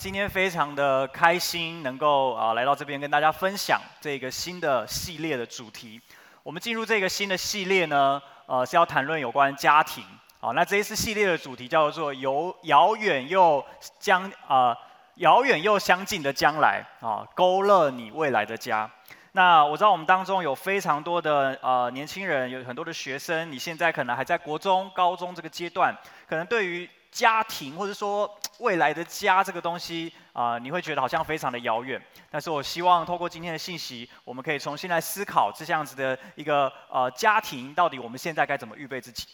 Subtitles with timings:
[0.00, 6.00] 今天非常的开心，能够啊来到这边跟大家分享这个新的系列的主题。
[6.42, 10.04] 我们进入这个新的系列呢，呃是要谈论有关家庭。
[10.40, 13.64] 啊，那这一次系列的主题叫做“由遥远又
[14.00, 14.76] 将啊
[15.14, 18.90] 遥远又相近的将来啊，勾勒你未来的家”。
[19.30, 25.96] 那我知道我们当中有非常多的呃年轻人，有很多的学生，你现在可能还在国中、高中这个阶段，
[26.28, 28.28] 可能对于家庭或者说
[28.58, 32.02] 未来的家这个东西啊、你会觉得好像非常的遥远。
[32.28, 39.28] 但是我希望透过今天的信息，我们可以重新来思考这样子的一个呃家庭，到底我们现在该怎么预备自己。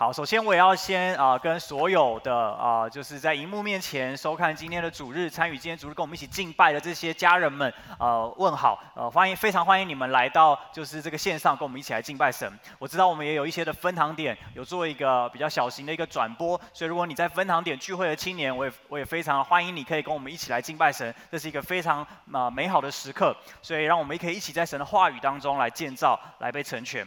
[0.00, 12.48] 好，首先我也要先啊、跟所有的啊、就是在荧幕面前收看今天的主日，参与今天主日跟我们一起敬拜的这些家人们，呃问好，呃欢迎非常欢迎你们来到就是这个线上跟我们一起来敬拜神。
[12.78, 27.04] 我知道我们也有一些的分堂点有做一个比较小型的一个转播，所以如果你在分堂点聚会的青年，我也我也非常欢迎你可以跟我们一起来敬拜神，这是一个非常啊、美好的时刻，所以让我们也可以一起在神的话语当中来建造，来被成全，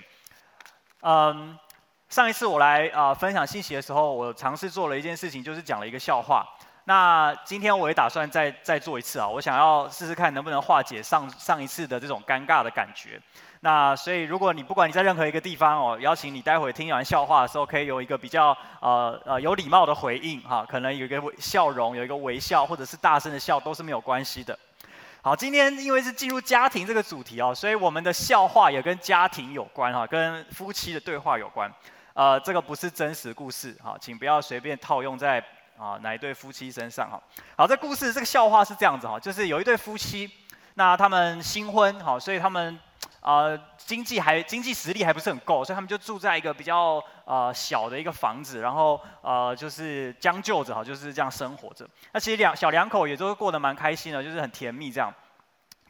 [1.03, 1.57] 嗯。
[2.11, 6.45] 上一次我来啊、分享信息的时候，我尝试做了一件事情，就是讲了一个笑话。
[6.83, 13.17] 那今天我也打算再再做一次啊，我想要试试看能不能化解上上一次的这种尴尬的感觉。
[13.61, 18.49] 那所以如果你不管你在任何一个地方哦，邀请你待会听完笑话的时候，可以有一个比较
[18.81, 24.59] 呃呃有礼貌的回应哈，可能有一个笑容，有一个微笑，或者是大声的笑都是没有关系的。
[25.21, 31.71] 好，今天因为是进入家庭这个主题哦，所以我们的笑话也跟家庭有关哈，跟夫妻的对话有关。
[32.13, 35.43] 呃，这个不是真实故事，哈，请不要随便套用在
[35.77, 37.21] 啊哪一对夫妻身上，哈。
[37.57, 40.29] 好，这故事这个笑话是这样子，哈，就是有一对夫妻，
[40.73, 42.77] 那他们新婚，哈，所以他们
[43.21, 51.87] 呃经济还经济实力还不是很够，所以他们就住在一个比较呃小的一个房子，然后呃就是将就着，哈，就是这样生活着。
[52.11, 55.13] 那其实两小两口也都过得蛮开心的，就是很甜蜜这样。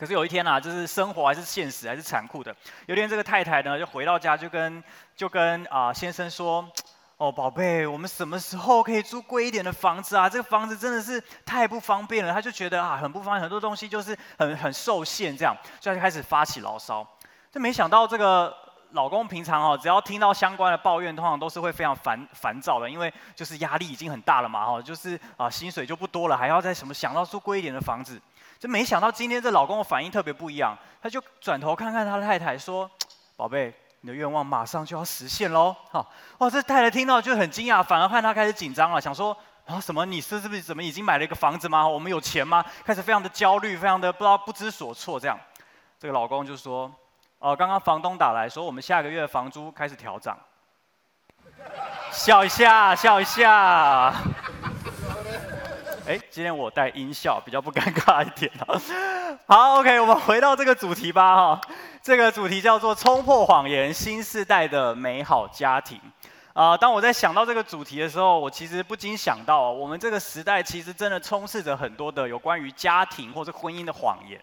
[0.02, 2.52] 可是有一天啊，就是生活还是现实还是残酷的。
[2.88, 4.84] 有一天这个太太呢，就回到家就跟
[5.16, 6.68] 就跟啊、先生说
[7.18, 10.28] ：“哦，宝贝，我们什么时候可以租贵一点的房子啊？
[10.28, 17.08] 这个房子真的是太不方便了。”他就觉得啊很不方便，很多东西就是很很受限这样，所以他就开始发起牢骚。
[17.52, 18.52] 就没想到这个
[18.94, 28.20] 老公平常哦，只要听到相关的抱怨，通常都是会非常烦烦躁的，因为就是压力已经很大了嘛，哈，就是啊薪水就不多了，还要再什么想到租贵一点的房子。
[28.62, 32.88] 就没想到今天这老公的反应特别不一样，他就转头看看他的太太说
[33.36, 36.06] ：“宝贝，你的愿望马上就要实现喽！”哈，
[36.38, 39.36] 哇，这太太听到就很惊讶，反而看他开始紧张了，想说
[39.66, 40.06] ：“啊，什么？
[40.06, 41.88] 你是是不是怎么已经买了一个房子吗？
[41.88, 45.20] 我们有钱吗？”开始非常的焦虑，非常的不知道不知所措。
[45.20, 45.36] 这样，
[45.98, 46.86] 这个老公就说
[47.42, 50.38] ：“哦、呃，刚刚房东打来说，我们下个月的房租开始调涨。”
[52.14, 54.14] 笑一下，笑一下。
[56.08, 58.82] 哎，今天我带音效，比较不尴尬一点啊。
[59.46, 61.62] 好，OK，我们回到这个主题吧哈。
[62.02, 66.00] 这个主题叫做“冲破谎言：新时代的美好家庭”。
[66.54, 74.42] 啊，当我在想到这个主题的时候，我其实不禁想到，我们这个时代其实真的充斥着很多的有关于家庭或者婚姻的谎言。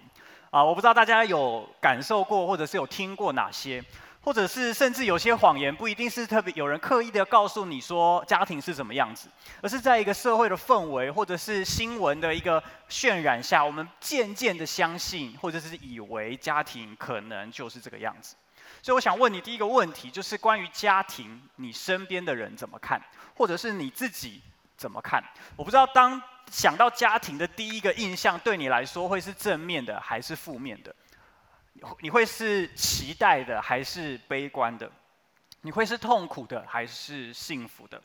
[0.50, 3.82] 啊，我不知道大家有感受过，或者是有听过哪些。
[4.28, 9.26] 或者是甚至有些谎言不一定是特别有人刻意的告诉你说家庭是什么样子，
[9.62, 18.36] 而是在一个社会的氛围或者是新闻的一个渲染下，我们渐渐的相信或者是以为家庭可能就是这个样子。
[18.82, 23.00] 所以我想问你第一个问题，就是关于家庭，你身边的人怎么看，
[23.34, 24.42] 或者是你自己
[24.76, 25.24] 怎么看？
[25.56, 30.94] 我不知道当想到家庭的第一个印象对你来说会是正面的还是负面的？
[32.00, 34.90] 你会是期待的还是悲观的？
[35.62, 38.00] 你会是痛苦的还是幸福的？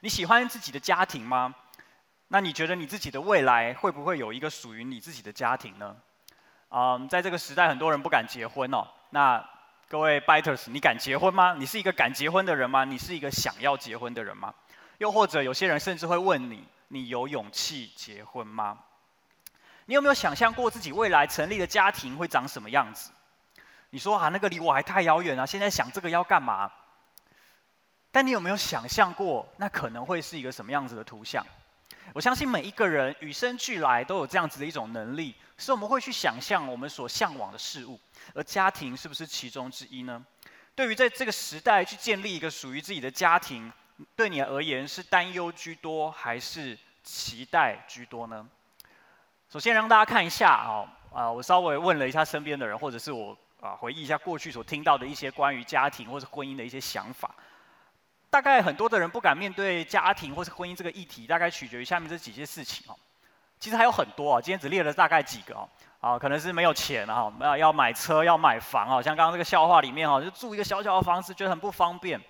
[0.00, 1.54] 你喜欢自己的家庭吗？
[2.28, 5.96] 那你觉得你自己的未来会不会有一个属于你自己的家庭呢？
[6.70, 8.86] 嗯，在这个时代，很多人不敢结婚哦。
[9.10, 9.44] 那
[9.88, 11.54] 各位 biters，你敢结婚吗？
[11.58, 12.84] 你是一个敢结婚的人吗？
[12.84, 14.54] 你是一个想要结婚的人吗？
[14.98, 18.78] 又或者有些人甚至会问你：你有勇气结婚吗？
[19.90, 23.10] 你有没有想象过自己未来成立的家庭会长什么样子？
[23.90, 26.70] 你说啊，那个离我还太遥远了，现在想这个要干嘛？
[28.12, 31.44] 但你有没有想象过，那可能会是一个什么样子的图像？
[32.12, 37.98] 我相信每一个人与生俱来都有这样子的一种能力，是我们会去想象我们所向往的事物，
[38.32, 40.24] 而家庭是不是其中之一呢？
[40.76, 43.72] 对于在这个时代去建立一个属于自己的家庭，
[44.14, 48.48] 对你而言是担忧居多，还是期待居多呢？
[49.52, 57.34] 首先让大家看一下啊，啊，我稍微问了一下身边的人，或者是我啊回忆一下过去所听到的一些关于家庭或者婚姻的一些想法。
[58.30, 62.96] 大概很多的人不敢面对家庭或是婚姻这个议题，大概取决于下面这几件事情哦。
[63.58, 65.68] 其实还有很多啊，今天只列了大概几个啊，
[66.00, 72.20] 啊，可能是没有钱啊，要要买车要买房啊，像刚刚这个笑话里面啊，就住一个小小的房子觉得很不方便，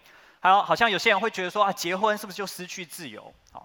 [0.40, 3.60] 还有好像有些人会觉得说啊，结婚是不是就失去自由啊？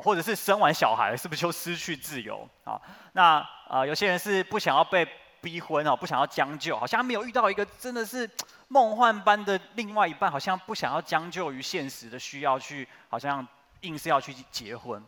[0.00, 2.80] 或者是生完小孩是不是就失去自由啊？
[3.12, 5.06] 那啊，有些人是不想要被
[5.40, 8.28] 逼婚啊，不想要将就，好像没有遇到一个真的是。
[8.68, 13.46] 梦幻般的另外一半，好像不想要将就于现实的需要，去好像
[13.82, 15.00] 硬是要去结婚。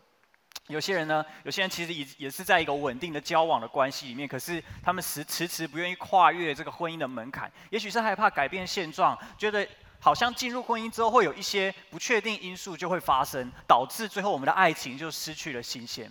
[0.69, 9.67] 有些人呢，有些人其实也也是在一个稳定的交往的关系里面，可是他们迟迟迟不愿意跨越这个婚姻的门槛，也许是害怕改变现状，觉得
[10.01, 16.11] 好像进入婚姻之后会有一些不确定因素就会发生，导致最后我们的爱情就失去了新鲜。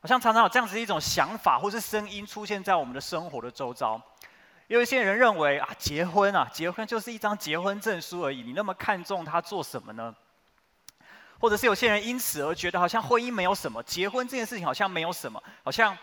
[0.00, 4.00] 好像常常有这样子一种想法或是声音出现在我们的生活的周遭。
[4.66, 8.42] 有一些人认为啊，结婚啊，结婚就是一张结婚证书而已。
[8.42, 10.14] 你那么看重它做什么呢？
[11.38, 15.96] 或者是有些人因此而觉得好像婚姻没有什么，结婚这件事情好像没有什么，好像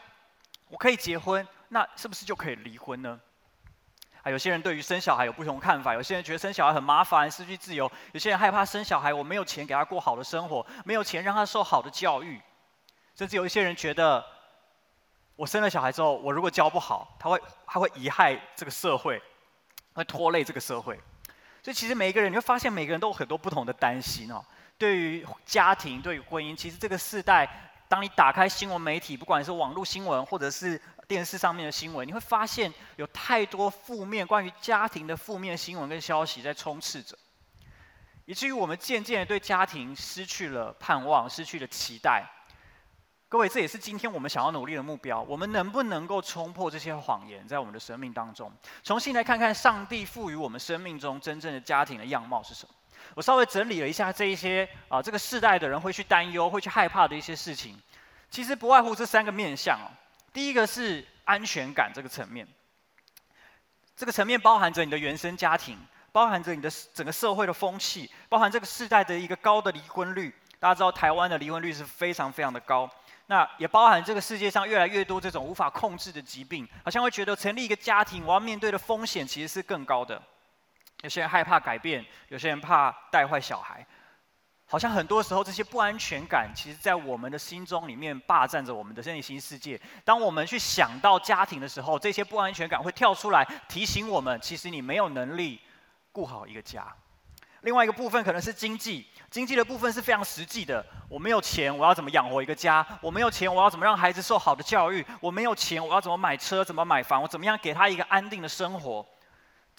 [0.67, 3.19] 我可以结婚，那是不是就可以离婚呢？
[4.29, 5.93] 有些人对于生小孩有不同看法。
[5.93, 12.41] 有些人觉得生小孩很麻烦，失去自由；有些人害怕生小孩，我没有钱给他过好的生活，没有钱让他受好的教育。
[13.15, 14.25] 甚至有一些人觉得。
[15.35, 19.21] 我生了小孩之后，我如果教不好，他会他会贻害这个社会，
[19.93, 20.99] 会拖累这个社会。
[21.63, 24.43] 所以其实每一个人，你会发现每个人都有很多不同的担心哦。
[24.77, 27.49] 对于家庭，对于婚姻，其实这个世代，
[27.87, 37.17] 当你打开新闻媒体，不管是网络新闻或者是电视上面的新闻，你会发现有太多负面关于家庭的负面新闻跟消息在充斥着，
[38.25, 42.23] 以至于我们渐渐的对家庭失去了盼望，失去了期待。
[43.27, 45.19] 各位，这也是今天我们想要努力的目标。
[45.23, 48.51] 我们能不能够冲破这些谎言，在我们的生命当中，
[48.83, 52.75] 重新来看看上帝赋予我们生命中真正的家庭的样貌是什么？
[53.15, 57.75] 我稍微整理了一下这一些啊，这个世代的人会去担忧、会去害怕的一些事情，
[58.29, 59.89] 其实不外乎这三个面向哦。
[60.39, 62.47] 第一个是安全感这个层面，
[63.93, 65.77] 这个层面包含着你的原生家庭，
[66.13, 70.33] 包含着你的整个社会的风气，包含这个世代的一个高的离婚率。
[70.57, 72.89] 大家知道台湾的离婚率是非常非常的高。
[73.27, 80.23] 那也包含这个世界上越来越多这种无法控制的疾病，好像会觉得成立一个家庭，我要面对的风险其实是更高的。
[81.01, 83.85] 有些人害怕改变，有些人怕带坏小孩，
[84.71, 89.81] 好像很多时候这些不安全感，其实在我们的心中里面霸占着我们的内心世界。
[90.05, 95.59] 当我们去想到家庭的时候，这些不安全感会跳出来提醒我们，其实你没有能力
[96.11, 96.85] 顾好一个家。
[97.61, 99.07] 另外一个部分可能是经济。
[99.31, 102.85] 经济的部分是非常实际的，我没有钱，我要怎么养活一个家？
[103.01, 105.03] 我没有钱，我要怎么让孩子受好的教育？
[105.19, 106.63] 我没有钱，我要怎么买车？
[106.63, 107.19] 怎么买房？
[107.21, 109.03] 我怎么样给他一个安定的生活？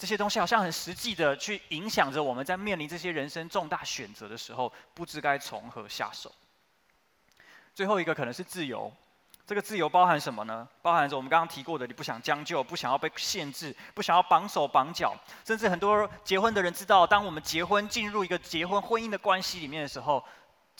[0.01, 6.33] 这些东西好像很实际的去影响着我们在面临这些人生重大选择的时候，不知该从何下手。
[7.75, 8.91] 最后一个可能是自由。
[9.45, 10.67] 这个自由包含什么呢？
[10.81, 15.13] 包含着我们刚刚提过的，你不想将就，不想要被限制，不想要绑手绑脚，
[15.45, 20.23] 甚至很多结婚的人知道，当我们结婚进入一个结婚婚姻的关系里面的时候，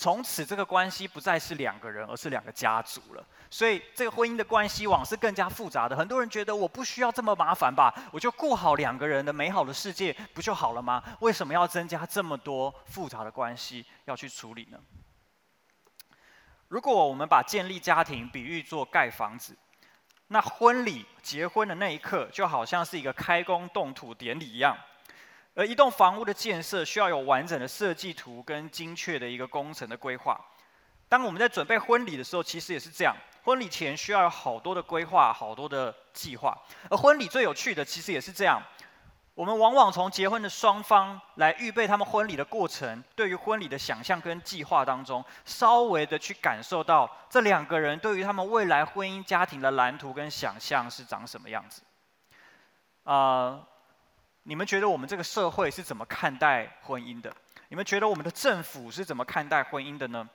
[0.01, 3.23] 从此这个关系不再是两个人，而是两个家族了。
[3.51, 5.95] 所以这个婚姻的关系网是更加复杂的。
[5.95, 11.03] 很多人觉得我不需要这么麻烦吧，我就过好两个人的美好的世界不就好了吗？
[11.19, 14.79] 为什么要增加这么多复杂的关系要去处理呢？
[16.67, 19.55] 如果我们把建立家庭比喻作盖房子，
[20.29, 24.75] 那婚礼结婚的那一刻就好像是一个开工动土典礼一样。
[25.53, 30.39] 而一栋房屋的建设需要有完整的设计图跟精确的一个工程的规划。
[31.09, 33.15] 当我们在准备婚礼的时候，其实也是这样。
[33.43, 36.57] 婚礼前需要有好多的规划，好多的计划。
[36.89, 38.61] 而婚礼最有趣的，其实也是这样。
[39.33, 51.81] 我们往往从结婚的双方来预备他们婚礼的过程，对于婚礼的想象跟计划当中，稍微的去感受到这两个人对于他们未来婚姻家庭的蓝图跟想象是长什么样子。
[53.03, 53.59] 啊、
[54.43, 57.31] 你们觉得我们这个社会是怎么看待婚姻的？
[57.69, 60.27] 你们觉得我们的政府是怎么看待婚姻的呢？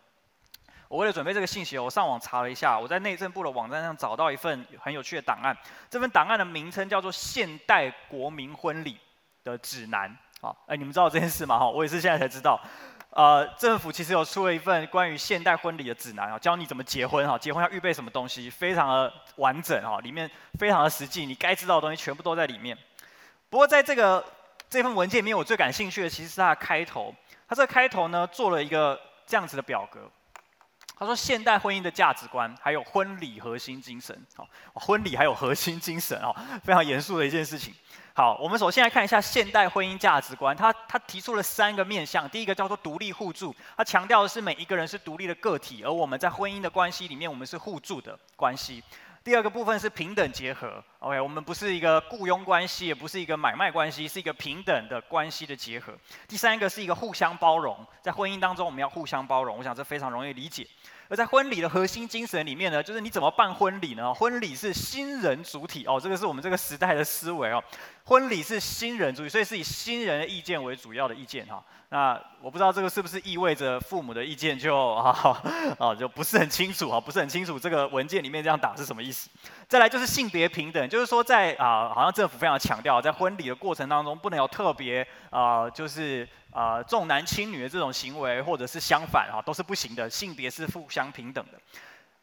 [0.88, 5.56] 我为了准备这个信息，我上网查了一下，我在内政部的网站上找到一份很有趣的档案。
[5.90, 8.96] 这份档案的名称叫做《现代国民婚礼
[9.42, 10.08] 的指南》。
[10.40, 11.58] 好，哎，你们知道这件事吗？
[11.58, 12.60] 哈，我也是现在才知道。
[13.10, 22.78] 呃，政府其实有出了一份关于现代婚礼的指南啊，教你怎么结婚哈，结婚要预备什么东西，非常的完整哈，里面非常的实际，你该知道的东西全部都在里面。
[23.48, 24.24] 不过在这个
[24.68, 27.14] 这份文件里面，我最感兴趣的其实是它的开头。
[27.48, 30.00] 它这个开头呢，做了一个这样子的表格。
[30.98, 36.34] 他说，现代婚姻的价值观，还有婚礼核心精神，好，婚礼还有核心精神哦，
[36.64, 37.74] 非常严肃的一件事情。
[38.14, 48.82] 好，我们首先来看一下现代婚姻价值观，他他提出了三个面向，第一个叫做独立互助，他强调的是每一个人是独立的个体，而我们在婚姻的关系里面，我们是互助的关系。
[49.26, 55.92] 第二个部分是平等结合，OK，我们不是一个雇佣关系，也不是一个买卖关系，是一个平等的关系的结合。
[56.28, 60.64] 第三个是一个互相包容，在婚姻当中我们要互相包容，我想这非常容易理解。
[61.08, 64.12] 而在婚礼的核心精神里面呢，就是你怎么办婚礼呢？
[64.12, 67.62] 婚礼是新人主体哦，这个是我们这个时代的思维哦。
[68.04, 71.62] 婚礼是新人主体，所以是以新人的意见为主要的意见哈。
[71.88, 75.40] 那我不知道这个是不是意味着父母的意见就啊
[75.78, 79.30] 啊就不是很清楚啊，不是很清楚这个文件里面这样打是什么意思？
[79.68, 91.60] 再来就是性别平等，就是说在啊，好像政府非常强调，在婚礼的过程当中不能有特别啊，就是啊重男轻女的这种行为，或者是相反啊，都是不行的，性别是互相平等的。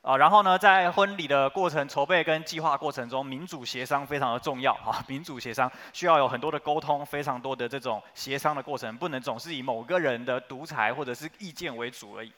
[0.01, 5.05] 啊，然后呢，在婚礼的过程筹备跟计划过程中，民主协商非常的重要啊。
[5.07, 12.33] 民主协商需要有很多的沟通，非常多的这种协商的过程，不能总是以某个人的独裁或者是意见为主而已。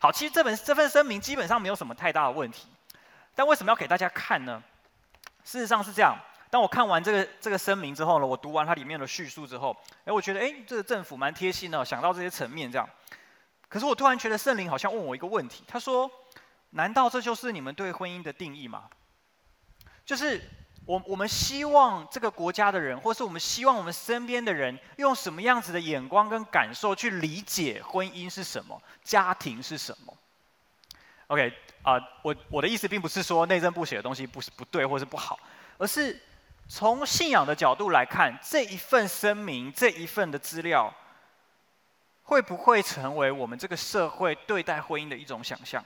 [0.00, 2.66] 好，其实这本这份声明基本上没有什么太大的问题，
[3.34, 4.60] 但为什么要给大家看呢？
[5.44, 6.16] 事实上是这样，
[6.54, 12.88] 当我看完这个这个声明之后呢，我读完它里面的叙述之后，哎，我觉得哎，这个政府蛮贴心的，想到这些层面这样。
[13.68, 16.08] 可是我突然觉得圣灵好像问我一个问题，他说。
[16.76, 18.90] 难道这就是你们对婚姻的定义吗？
[20.04, 20.40] 就是
[20.86, 30.12] 我我们希望这个国家的人，或是我们希望我们身边的人，用什么样子的眼光跟感受去理解婚姻是什么，家庭是什么
[31.28, 35.38] ？OK 啊，我我的意思并不是说内政部写的东西不是不对或是不好，
[35.78, 36.20] 而是
[36.68, 40.92] 从信仰的角度来看，这一份声明，这一份的资料，
[42.22, 45.84] 会不会成为我们这个社会对待婚姻的一种想象？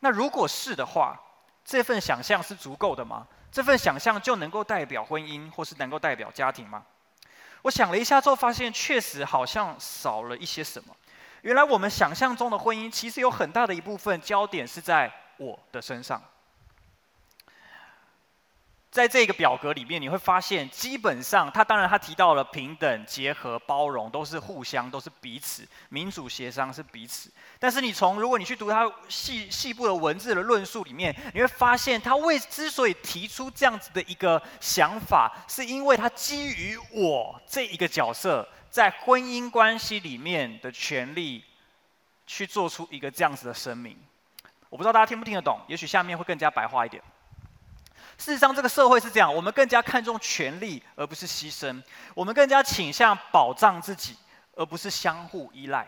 [0.00, 1.18] 那如果是的话，
[1.64, 3.26] 这份想象是足够的吗？
[3.50, 6.84] 这份想象就能够代表婚姻，或是能够代表家庭吗？
[7.62, 10.94] 我想了一下之后，发现确实好像少了一些什么。
[11.42, 16.20] 原来我们想象中的婚姻，其实有很大的一部分焦点是在我的身上。
[18.96, 27.30] 在这个表格里面，你会发现，基本上他当然他提到了平等、结合、包容，都是互相，都是彼此，民主协商是彼此。
[27.58, 41.44] 但是你从如果你去读他细细部的文字的论述里面，你会发现他为之所以提出这样子的一个想法，是因为他基于我这一个角色在婚姻关系里面的权利，
[42.26, 43.94] 去做出一个这样子的声明。
[44.70, 47.02] 我不知道大家听不听得懂，也许下面会更加白话一点。
[48.18, 51.82] 事实上，这个社会是这样：我们更加看重权利，而不是牺牲；
[52.14, 54.16] 我们更加倾向保障自己，
[54.54, 55.86] 而不是相互依赖。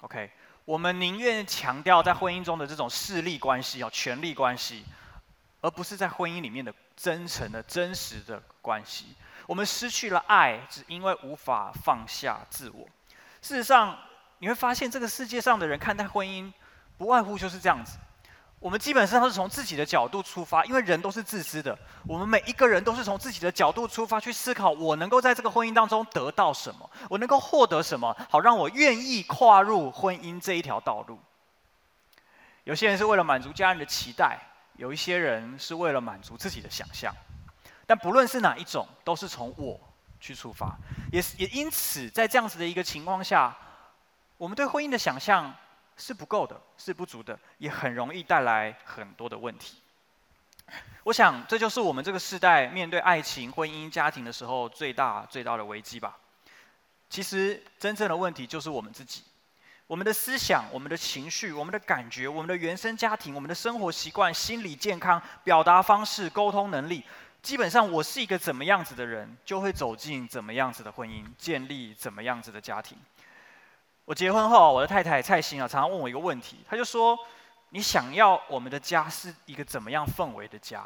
[0.00, 0.30] OK，
[0.64, 4.84] 我们宁愿强调在婚姻中的这种势力关系、哦，权力关系，
[5.60, 9.14] 而不是在婚姻里面的真诚的真实的关系。
[9.46, 12.86] 我们失去了爱，只因为无法放下自我。
[13.40, 13.98] 事实上，
[14.38, 16.52] 你会发现这个世界上的人看待婚姻，
[16.98, 17.96] 不外乎就是这样子。
[18.62, 21.76] 我们基本上是从自己的角度出发，因为人都是自私的。
[22.06, 31.18] 我们每一个人都是从自己的角度出发去思考，我能够在这个婚姻当中得到什么，我能够获得什么，好让我愿意跨入婚姻这一条道路。
[32.62, 34.38] 有些人是为了满足家人的期待，
[34.76, 37.12] 有一些人是为了满足自己的想象。
[37.84, 39.80] 但不论是哪一种，都是从我
[40.20, 40.78] 去出发。
[41.10, 43.56] 也是也因此，在这样子的一个情况下，
[44.38, 45.52] 我们对婚姻的想象。
[45.96, 49.76] 是不够的，是不足的，也很容易带来很多的问题。
[51.04, 56.16] 我想，这就是我们这个时代面对爱情、婚姻、家庭的时候最大最大的危机吧。
[57.10, 59.22] 其实，真正的问题就是我们自己，
[59.86, 67.04] 我们的思想、我们的情绪、我们的感觉、我们的原生家庭、我们的生活习惯、心理健康、表达方式、沟通能力，
[67.42, 72.96] 基本上，我是一个怎么样子的人，就会走进怎么样子的婚姻，建立怎么样子的家庭。
[74.04, 77.16] 我结婚后，我的太太蔡欣啊，常常问我一个问题，她就说
[77.70, 80.84] ：“你想要我们的家是一个怎么样氛围的家？”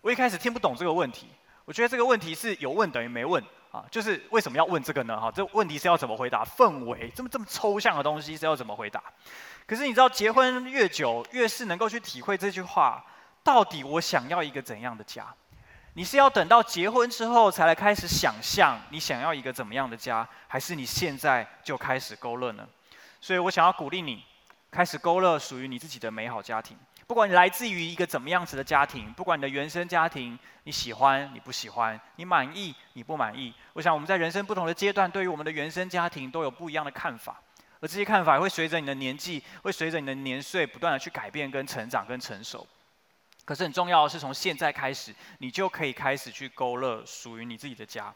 [0.00, 1.28] 我一开始听不懂这个问题，
[1.64, 3.42] 我觉得这个问题是有问等于没问
[3.72, 5.20] 啊，就是为什么要问这个呢？
[5.20, 6.44] 哈，这问题是要怎么回答？
[6.44, 9.02] 氛围这么这么抽象的东西是要怎么回答？
[9.66, 13.04] 可是你知道，结婚越久，越是能够去体会这句话，
[13.42, 15.26] 到底我想要一个怎样的家？
[15.94, 22.66] 你是要等到结婚之后才来开始想象你想要一个怎么样的家，还是你现在就开始勾勒呢？
[23.20, 24.24] 所以我想要鼓励你，
[24.70, 26.76] 开始勾勒属于你自己的美好家庭。
[27.06, 37.38] 不管你来自于一个怎么样子的家庭，不管你的原生家庭你喜欢你不喜欢，你满意你不满意，我想我们在人生不同的阶段，对于我们的原生家庭都有不一样的看法。
[37.80, 42.66] 而这些看法会随着你的年纪，会随着你的年岁不断的去改变、跟成长、跟成熟。
[43.44, 48.14] 可是很重要的是，从现在开始，你就可以开始去勾勒属于你自己的家。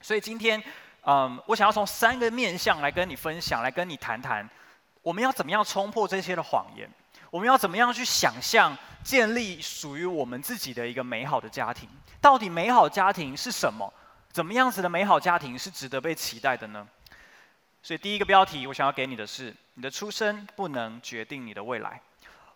[0.00, 0.62] 所以今天，
[1.02, 4.48] 嗯，我想要从三个面向来跟你分享，来跟你谈谈，
[5.02, 6.88] 我们要怎么样冲破这些的谎言？
[7.30, 11.88] 我们要怎么样去想象建立属于我们自己的一个美好的家庭？
[12.20, 13.92] 到底美好家庭是什么？
[14.30, 16.86] 怎么样子的美好家庭是值得被期待的呢？
[17.82, 22.00] 所以第一个标题，我想要给你的是：你的出生不能决定你的未来。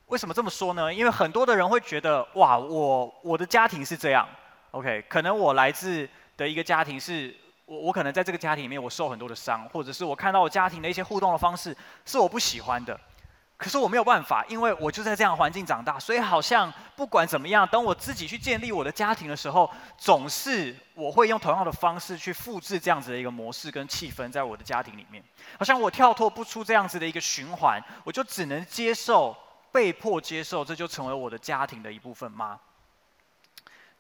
[0.09, 0.93] 为什么这么说呢？
[0.93, 4.27] 因为很多的人会觉得，哇，我我的家庭是这样
[4.71, 7.35] ，OK，可能我来自的一个家庭是，
[7.67, 12.99] 我我可能在这个家庭里面我受很多的伤，或者是我看到我家庭的一些互动的方式是我不喜欢的。
[13.59, 25.21] 可是我没有办法，因为我就在这样环境长大，所以好像不管怎么样，等我自己去建立我的家庭的时候，总是我会用同样的方式去复制这样子的一个模式跟气氛在我的家庭里面，
[25.59, 29.37] 好像我跳脱不出这样子的一个循环，我就只能接受，
[29.73, 32.59] 被迫接受，这就成为我的家庭的一部分吗？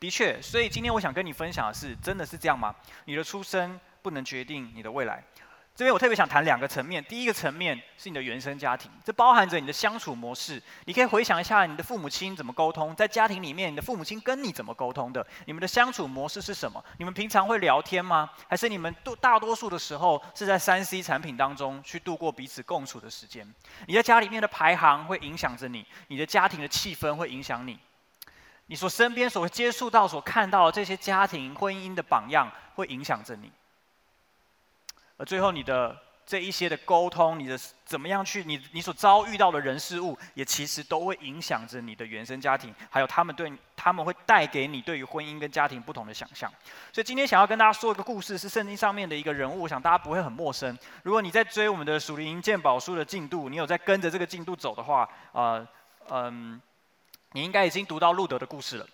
[0.00, 2.74] 的确，所以今天我想跟你分享的是，真的是这样吗？
[3.04, 5.22] 你的出生不能决定你的未来。
[5.78, 10.60] 这边我特别想谈两个层面，第一个层面是你的原生家庭，这包含着你的相处模式。
[10.86, 15.24] 你可以回想一下你的父母亲怎么沟通，在家庭里面，你的父母亲跟你怎么沟通的？
[15.44, 16.84] 你们的相处模式是什么？
[16.96, 18.28] 你们平常会聊天吗？
[18.48, 23.46] 还是你们都大多数的时候是在三 C 产品当中去度过彼此共处的时间？
[23.86, 27.78] 你在家里面的排行会影响着你，你的家庭的气氛会影响你，
[28.66, 33.52] 你所身边所接触到、所看到的这些家庭婚姻的榜样会影响着你。
[35.18, 35.94] 而最后，你的
[36.24, 46.48] 这一些的沟通，你的怎么样去，你你所遭遇到的人事物，也其实都会影响着你的原生家庭，还有他们对他们会带给你对于婚姻跟家庭不同的想象。
[46.92, 50.78] 所以今天想要跟大家说一个故事，是圣经上面的一个人物，我想大家不会很陌生。
[51.02, 55.66] 如果你在追我们的属灵鉴宝书的进度，你有在跟着这个进度走的话，呃，
[56.10, 56.60] 嗯，
[57.32, 58.86] 你应该已经读到路德的故事了。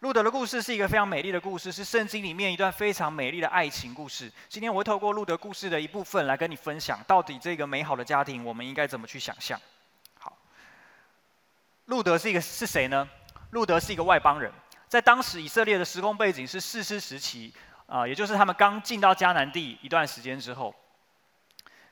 [0.00, 4.32] 路德的故事是一个非常美丽的故事，是圣经里面一段非常美丽的爱情故事。
[4.48, 9.60] 今天我会透过路德故事的一部分来跟你分享，到底这个美好的家庭我们应该怎么去想象。
[10.18, 10.34] 好，
[11.84, 13.06] 路德是一个是谁呢？
[13.50, 14.50] 路德是一个外邦人，
[14.88, 17.52] 在当时以色列的时空背景是士师时期，
[17.84, 20.74] 啊、也就是他们刚进到迦南地一段时间之后，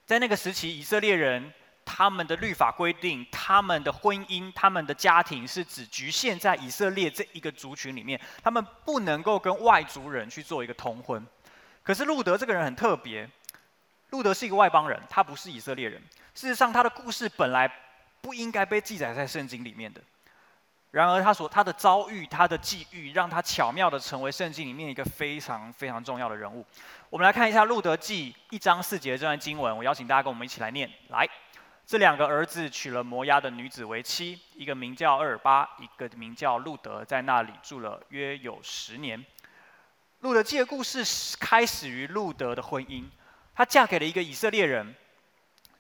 [0.07, 1.53] 在那个时期，以色列人。
[1.91, 11.27] 他们的律法规定，他们的婚姻、他们的家庭是只局限在以色列这一个族群里面，他们不能够跟外族人去做一个通婚。
[11.83, 13.27] 可是路德这个人很特别，
[14.11, 15.99] 路德是一个外邦人，他不是以色列人。
[16.35, 17.67] 事实上，他的故事本来
[18.21, 20.01] 不应该被记载在圣经里面的。
[20.91, 26.65] 然而，他所他的遭遇、他的际遇，让他巧妙的成为圣经里面一个非常非常重要的人物。
[27.11, 31.29] 我们来看一下路得记一章四节这段经文，我邀请大家跟我们一起来念，来。
[31.89, 39.25] 这两个儿子娶了摩押的女子为妻，一个名叫厄尔巴，一个名叫路德，在那里住了约有十年。
[40.21, 41.03] 路德记的故事
[41.41, 43.07] 开始于路德的婚姻，
[43.55, 44.95] 她嫁给了一个以色列人，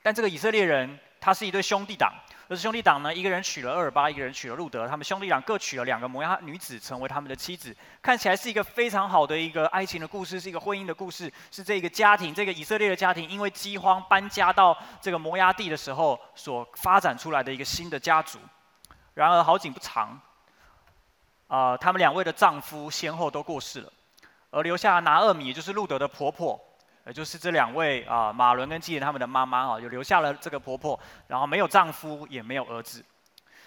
[0.02, 2.10] 但这个以色列人他是一对兄弟党。
[2.50, 7.76] 而兄弟党呢，一个人娶了俄珥巴，一个人娶了路德，他们兄弟俩各娶了两个摩押女子，成为他们的妻子。
[8.00, 18.38] 看起来是一个非常好的一个爱情的故事，是一个婚姻的故事，是这个家庭，这个以色列的家庭，因为饥荒搬家到这个摩押地的时候所发展出来的一个新的家族。
[19.12, 20.18] 然而好景不长，
[21.48, 23.92] 啊、呃，他们两位的丈夫先后都过世了，
[24.50, 26.58] 而留下拿厄米，也就是路德的婆婆。
[27.08, 33.02] 也就是这两位啊，马伦跟基连他们的妈妈啊，就留下了这个婆婆，然后没有丈夫，也没有儿子，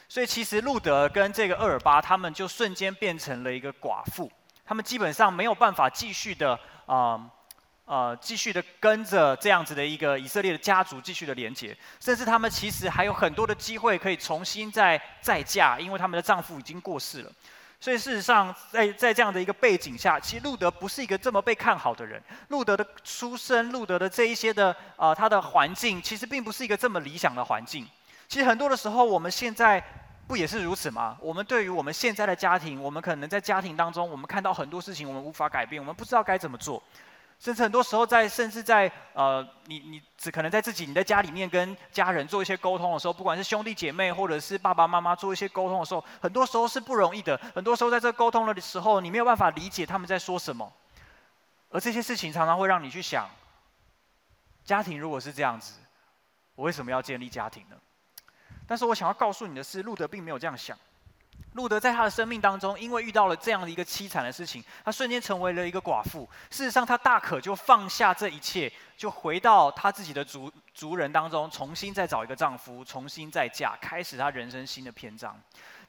[0.07, 4.31] 所以其实路德跟这个厄尔巴，他们就瞬间变成了一个寡妇，
[4.63, 7.19] 他们基本上没有办法继续的啊
[7.85, 17.31] 呃继续的跟着这样子的一个以色列的家族继续的连接，甚至他们其实还有很多的机会可以重新再再嫁，因为他们的丈夫已经过世了。
[17.81, 22.21] 所以事实上，在在这样的一个背景下，其实路德不是一个这么被看好的人。
[22.49, 27.87] 路德的出生，路德的这一些的啊、呃，他的环境其实并不是一个这么理想的环境。
[28.27, 29.83] 其实很多的时候，我们现在
[30.27, 31.17] 不也是如此吗？
[31.19, 36.81] 我们对于我们现在的家庭，我们可能在家庭当中，我们看到很多事情，我们无法改变，我们不知道该怎么做。
[37.41, 47.35] 甚至很多时候在，甚至在呃，你你只可能在自己你在家里面跟家人做一些沟通的时候，不管是兄弟姐妹或者是爸爸妈妈做一些沟通的时候，很多时候是不容易的。
[47.55, 50.71] 很多时候在这沟通的时候，你没有办法理解他们在说什么，
[51.71, 53.27] 而这些事情常常会让你去想：
[54.63, 55.79] 家庭如果是这样子，
[56.53, 57.75] 我为什么要建立家庭呢？
[58.67, 60.77] 但是我想要告诉你的是，路德并没有这样想。
[61.53, 66.27] 路德在他的生命当中，因为遇到了这样的一个凄惨的事情，他瞬间成为了一个寡妇。
[66.49, 75.37] 事实上，他大可就放下这一切，就回到他自己的族族人当中，重新再找一个丈夫，重新再嫁，开始他人生新的篇章。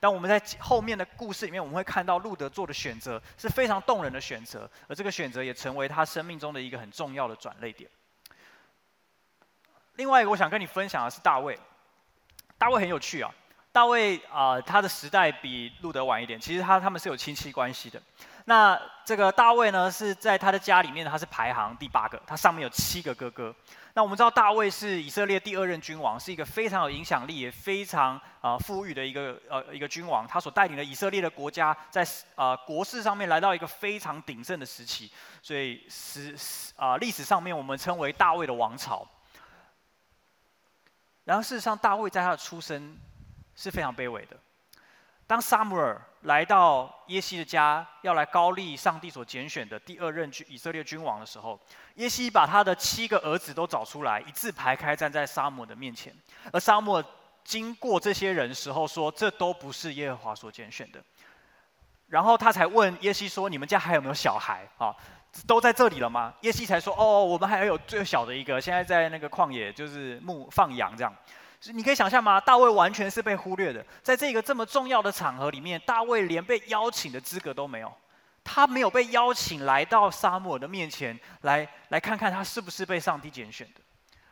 [0.00, 7.88] 但我们在后面的故事里面，我们会看到路德做的选择是非常动人的选择，而这个选择也成为他生命中的一个很重要的转捩点。
[9.94, 11.56] 另外一个，我想跟你分享的是大卫。
[12.58, 13.32] 大卫很有趣啊。
[13.72, 16.38] 大卫啊、他的时代比路德晚一点。
[16.38, 18.00] 其实他他们是有亲戚关系的。
[18.44, 23.54] 那这个大卫呢，是在他的家里面，他是排行第八个，他上面有七个哥哥。
[23.94, 30.26] 那我们知道大卫是以色列第二任君王，是一个非常有影响力、也非常啊、富裕的一个呃一个君王。
[30.26, 32.02] 他所带领的以色列的国家，在
[32.34, 35.10] 啊、呃、国事上面来到一个非常鼎盛的时期。
[35.40, 36.36] 所以史
[36.76, 39.06] 啊历史上面我们称为大卫的王朝。
[41.24, 42.98] 然后事实上，大卫在他的出生。
[43.62, 44.36] 是非常卑微的。
[45.24, 51.58] 当撒母耳来到耶西的家，要来高立上帝所拣选的第二任以色列君王的时候，
[51.94, 56.12] 耶西把他的七个儿子都找出来，一字排开站在撒母的面前。
[56.52, 57.02] 而撒母
[57.44, 61.00] 经过这些人时候说：“这都不是耶和华所拣选的。”
[62.08, 64.68] 然后他才问耶西说：“你们家还有没有小孩？
[64.76, 64.94] 啊，
[65.46, 71.14] 都在这里了吗？”耶西才说：“哦，我们还有最小的一个，现在在那个旷野，就是牧放羊这样。”
[71.70, 72.40] 你可以想象吗？
[72.40, 77.96] 大卫完全是被忽略的，在这个这么重要的场合里面，大卫连被邀请的资格都没有，
[78.42, 83.80] 他没有被邀请来到撒母耳的面前来来看看他是不是被上帝拣选的。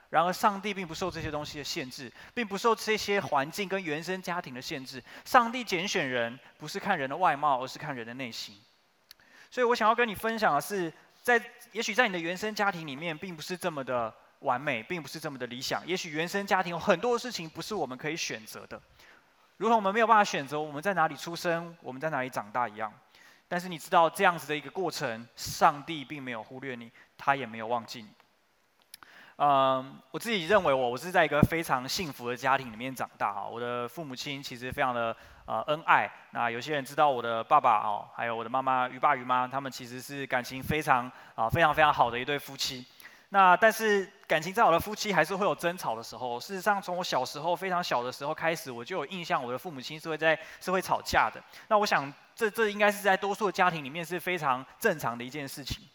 [0.08, 5.00] 然而，上帝并不受这些东西的限制，并不受这些环境跟原生家庭的限制。
[5.24, 8.56] 上帝拣选人不是看人的外貌，而是看人的内心。
[9.52, 11.40] 所以我想要跟你分享的是，在
[11.70, 14.12] 也许在你的原生家庭里面，并不是这么的。
[14.40, 18.80] 完美并不是这么的理想，也许原生家庭有很多事情不是我们可以选择的，
[19.56, 22.92] 如同我们没有办法选择我们在哪里出生，我们在哪里长大一样。
[23.48, 28.08] 但是你知道这样子的一个过程，上帝并没有忽略你，他也没有忘记你。
[29.42, 36.08] 嗯，我自己认为我我是在一个非常幸福的家庭里面长大哈，我的父母亲其实非常的呃恩爱。
[36.30, 42.86] 那有些人知道我的爸爸哦，还有我的妈妈于爸于妈，他们其实是感情非常啊非常非常好的一对夫妻。
[43.32, 46.38] 那但是感情再好的夫妻还是会有争吵的时候。
[46.40, 51.40] 事实上，从我小时候非常小的时候开始，我就有印象，我的父母亲是会在是会吵架的。
[51.68, 55.86] 那我想，这这应该是在多数的家庭里面是非常正常的一件事情。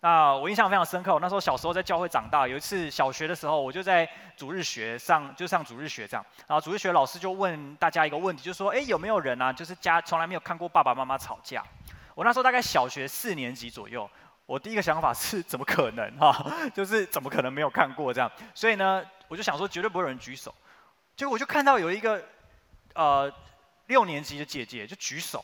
[0.00, 11.62] 那我印象非常深刻，我那时候小时候在教会长大，有一次小学的时候，我就在主日学上就上主日学这样，然后主日学老师就问大家一个问题，就说：哎，有没有人啊，就是家从来没有看过爸爸妈妈吵架？
[12.16, 14.10] 我那时候大概小学四年级左右。
[14.52, 16.52] 我第一个想法是怎么可能哈？
[16.74, 18.30] 就是怎么可能没有看过这样？
[18.54, 20.54] 所以呢，我就想说绝对不会有人举手。
[21.16, 22.22] 结果我就看到有一个
[22.92, 23.32] 呃
[23.86, 25.42] 六年级的姐姐就举手，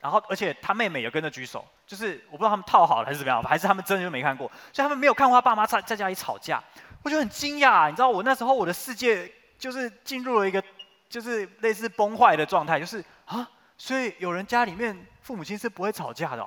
[0.00, 6.60] 然后而且她妹妹也跟着举手，就是我不知道他们套好了还是怎么样，还是他们真的就没看过，所以他们没有看过他爸妈在在家里吵架。
[7.04, 10.60] 我就很惊讶，你知道我那时候我的世界就是进入了一个
[11.08, 16.44] 就是类似崩坏的状态，就是啊，所以有人家里面父母亲是不会吵架的。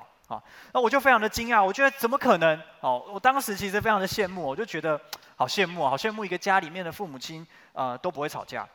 [0.72, 2.60] 那我就非常的惊讶，我觉得怎么可能？
[2.80, 5.00] 哦，我当时其实非常的羡慕，我就觉得
[5.36, 8.68] 好羡慕，好羡慕一个家里面的父母亲，呃，都不会吵架。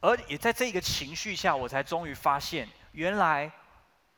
[0.00, 3.50] 而也在这个情绪下，我才终于发现，原来，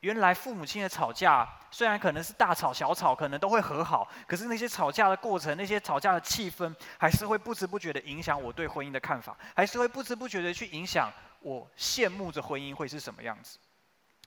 [0.01, 13.59] 原来父母亲的吵架，虽然可能是大吵小吵，可能都会和好，可是那些吵架的过程，那些吵架的气氛，还是会不知不觉的影响我对婚姻的看法，还是会不知不觉的去影响我羡慕着婚姻会是什么样子。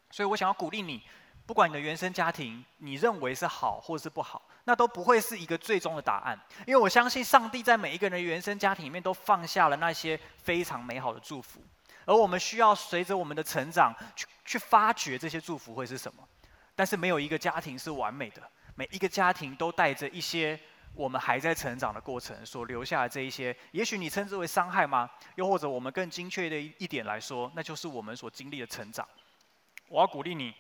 [0.09, 1.03] 所以我想要鼓励你。
[1.45, 6.39] 不管你的原生家庭，你认为是好或是不好，那都不会是一个最终的答案。
[6.65, 11.61] 因为我相信上帝在每一个人的原生家庭里面都放下了那些非常美好的祝福，
[12.05, 16.25] 而我们需要随着我们的成长去去发掘这些祝福会是什么。
[16.75, 18.41] 但是没有一个家庭是完美的，
[18.75, 20.57] 每一个家庭都带着一些
[20.95, 25.09] 我们还在成长的过程所留下的这一些，也许你称之为伤害吗？
[25.35, 29.05] 又或者我们更精确的一点来说，那就是我们所经历的成长。
[29.89, 30.53] 我要鼓励你。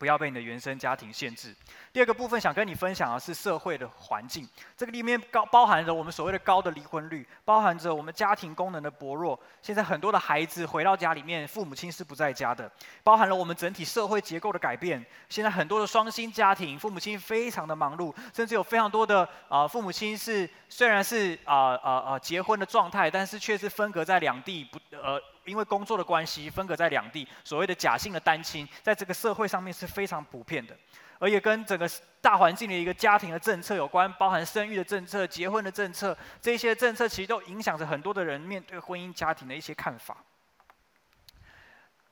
[0.00, 1.54] 不要被你的原生家庭限制。
[1.92, 9.38] 第二个部分想跟你分享的是社会的环境，这个里面高包含着我们所谓的高的离婚率，包含着我们家庭功能的薄弱。
[9.60, 15.04] 现在很多的孩子回到家里面，父母亲是不在家的，包含了我们整体社会结构的改变。
[15.28, 25.20] 现在很多的双薪家庭，父母亲非常的忙碌，甚至有非常多的啊父母亲是虽然是啊啊啊结婚的状态，但是却是分隔在两地不呃。
[25.44, 30.76] 因为工作的关系，分隔在两地，所谓的假性的单亲，在这个社会上面是非常普遍的，
[31.18, 40.16] 而也跟整个大环境的一个家庭的政策有关，包含生育的政策、结婚的政策，这些政策其实都影响着很多的人面对婚姻家庭的一些看法。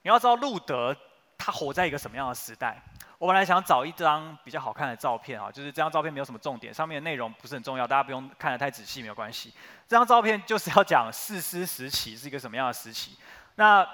[0.02, 0.96] 你要知道路德
[1.36, 2.82] 他活在一个什么样的时代？
[3.18, 9.52] 我本来想找一张比较好看的照片啊，就是这张照片没有什么重点，上面的内容不是很重要，大家不用看得太仔细，没有关系。
[9.88, 13.16] 这张照片就是要讲四师时期是一个什么样的时期。
[13.57, 13.85] 那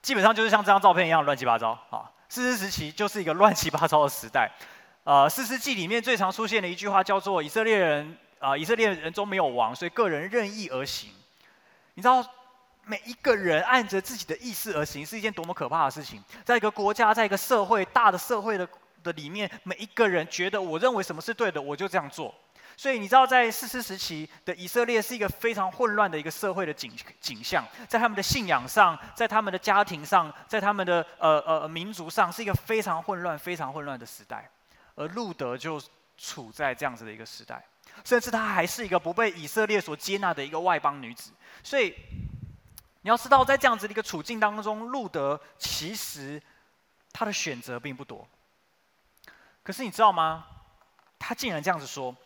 [0.00, 2.10] 基本上就是像这张照片一样乱七八糟啊。
[2.28, 4.50] 四师时期就是一个乱七八糟的时代。
[5.04, 11.10] 呃，四师记里面最常出现的一句话叫做“以色列人啊、以色列人中没有王，所以个人任意而行”。
[11.94, 12.24] 你知道，
[12.86, 16.22] 每一个人按着自己的意思而行，是一件多么可怕的事情。
[16.44, 18.68] 在一个国家，在一个社会，大的社会的
[19.02, 22.34] 的里面，每一个人觉得我认为什么是对的，我就这样做。
[22.76, 34.50] 所以你知道，在四师时期的以色列是一个非常混乱的一个社会的景景象，在他们的信仰上，在他们的家庭上，在他们的呃呃民族上，是一个非常混乱、非常混乱的时代。
[34.96, 35.80] 而路德就
[36.16, 37.64] 处在这样子的一个时代，
[38.04, 41.30] 甚至她还是一个不被以色列所接纳的一个外邦女子。
[41.62, 41.94] 所以
[43.04, 46.40] 你要知道，在这样子的一个处境当中，路德其实
[47.12, 48.26] 他的选择并不多。
[49.62, 50.46] 可是你知道吗？
[51.18, 52.16] 他竟然这样子说。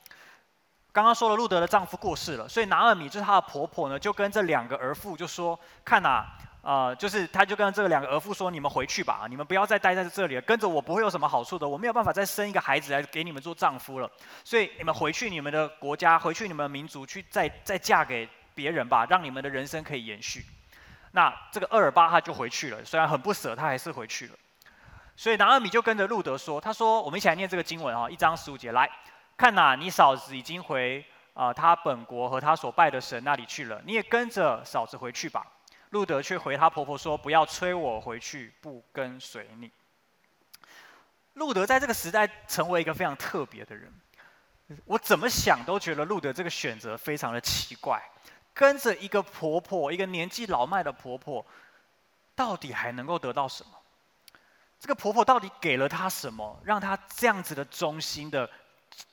[0.93, 6.25] 刚刚说了，路德的丈夫过世了，所以拿尔米就是她的婆婆呢，就跟这两个儿妇就说：“看呐。”
[6.63, 14.11] 呃，就是他就跟这两个儿妇说：“你们回去吧，你们不要再待在这里了，跟着我不会有什么好处的，我没有办法再生一个孩子来给你们做丈夫了。
[14.45, 20.45] 所以你们回去你们的国家，回去你们的民族，去再再嫁给别人吧，让你们的人生可以延续。”
[21.19, 24.35] 那这个厄尔巴他就回去了，虽然很不舍，他还是回去了。
[25.17, 28.89] 所以拿俄米就跟着路德说：“他说，我们一起来念这个经文啊，一章十五节，来
[29.37, 31.05] 看呐，你嫂子已经回
[31.35, 35.45] 啊、呃、他本国和他所拜的神那里去了，你也跟着嫂子回去吧。”
[35.91, 39.73] 路德却回她婆婆说：“不要催我回去，不跟随你。”
[41.35, 43.93] 路德在这个时代成为一个非常特别的人。
[44.85, 48.01] 我怎么想都觉得路德这个选择非常的奇怪，
[48.59, 51.47] 跟着一个婆婆，一个年纪老迈的婆婆，
[52.35, 53.71] 到底还能够得到什么？
[54.81, 58.51] 这个婆婆到底给了她什么，让她这样子的忠心的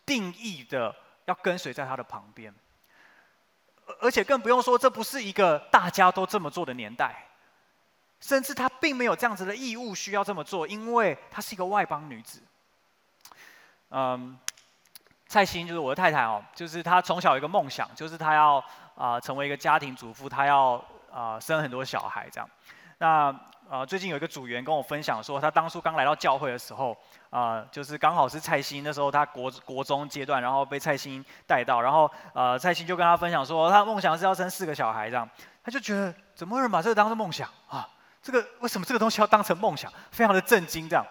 [0.04, 2.52] 定义的要跟随在她的旁边？
[4.00, 7.28] 而且更不用说，这不是一个大家都这么做的年代，
[8.20, 12.42] 甚至她并没有这样子的义务需要这么做，因为她是一个外邦女子。
[13.92, 14.40] 嗯，
[15.28, 18.64] 蔡欣就是我的太太哦，就是她从小有一个梦想，就是她要
[18.96, 22.50] 啊、成为一个家庭主妇，她要啊、生很多小孩这样。
[22.98, 23.34] 那
[23.68, 26.96] 呃，最近有一个组员跟我分享说，他当初刚来到教会的时候，
[27.32, 35.28] 啊、就是刚好是蔡欣那时候他国国中阶段，然后被蔡欣带到，然后呃，蔡欣就跟他分享说，他的梦想是要生四个小孩这样，
[35.64, 37.90] 他就觉得怎么有人把这个当成梦想啊？
[38.22, 39.92] 这个为什么这个东西要当成梦想？
[40.12, 41.04] 非常的震惊这样。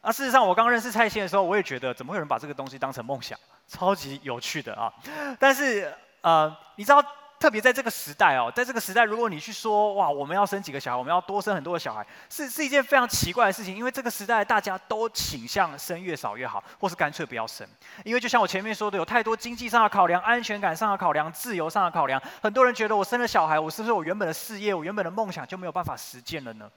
[0.00, 3.38] 啊，事实上我刚认识蔡欣的时候，我也觉得怎么会有人把这个东西当成梦想？
[3.66, 4.90] 超级有趣的啊！
[5.38, 7.04] 但是呃，你知道？
[7.38, 13.76] 特别在这个时代哦，在这个时代，如果你去说哇，我们要生几个小孩，我们要多生很多的小孩，是是一件非常奇怪的事情。
[13.76, 17.66] 因为这个时代大家都倾向生越少越好，或是干脆不要生。
[18.04, 22.20] 因为就像我前面说的，有太多经济上的考量、安全感上的考量、自由上的考量。
[22.42, 26.70] 很多人觉得我生了小孩，我是不是我原本的事业、我原本的梦想就没有办法实践了呢？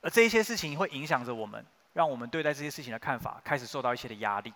[0.00, 4.52] 而这一些事情会影响着我们，让我们对待这些事情的看法开始受到一些的压力。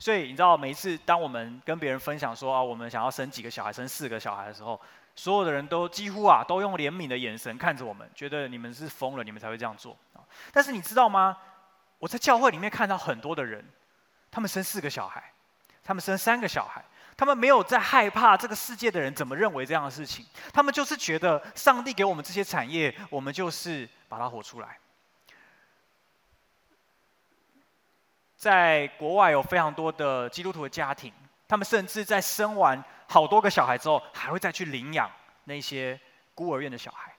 [0.00, 4.80] 所以你知道，每一次当我们跟别人分享说啊，我们想要生几个小孩，生四个小孩的时候，
[5.14, 9.94] 所有的人都几乎啊，都用怜悯的眼神看着我们，觉得你们是疯了，你们才会这样做。
[10.52, 11.36] 但是你知道吗？
[11.98, 13.62] 我在教会里面看到很多的人，
[14.30, 15.22] 他们生四个小孩，
[15.84, 16.82] 他们生三个小孩，
[17.14, 24.78] 他们没有在害怕这个世界的人怎么认为这样的事情，他们就是觉得上帝给我们这些产业，我们就是把它活出来。
[28.40, 31.12] 在国外有非常多的基督徒的家庭，
[31.46, 35.10] 他们甚至在生完好多个小孩之后，还会再去领养
[35.44, 36.00] 那些
[36.34, 37.12] 孤儿院的小孩。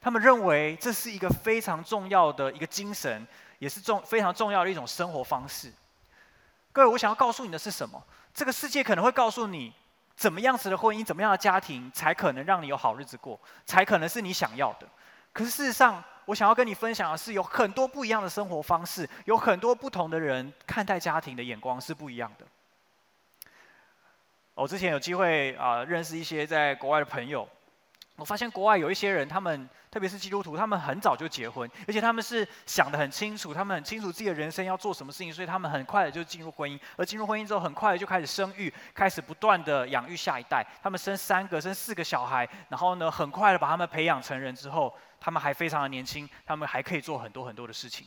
[0.00, 3.26] 他们认为这是一个非常重要的一个精神，
[3.58, 5.72] 也是重非常重要的一种生活方式。
[6.70, 8.00] 各位，我想要告诉你的是什么？
[8.32, 9.72] 这个世界可能会告诉你，
[10.14, 14.86] 怎么样子的婚姻，怎么样的家庭，才可能让你有好日子过，才可能是你想要的。
[15.32, 22.46] 可是事实上，我想要跟你分享的是，有很多不一样的生活方式，有很多不同的人看待家庭的眼光是不一样的。
[24.54, 27.48] 我之前有机会啊，认识一些在国外的朋友。
[28.14, 40.64] 我发现国外有一些人，他们特别是基督徒，他们很早就结婚，而且他们是想得很清楚，他们很清楚自己的人生要做什么事情，所以他们很快的就进入婚姻，而进入婚姻之后，很快的就开始生育，开始不断的养育下一代。
[40.80, 48.06] 他们生三个、生四个小孩，然后呢，很快的把他们培养成人之后，他们还非常的年轻，他们还可以做很多很多的事情。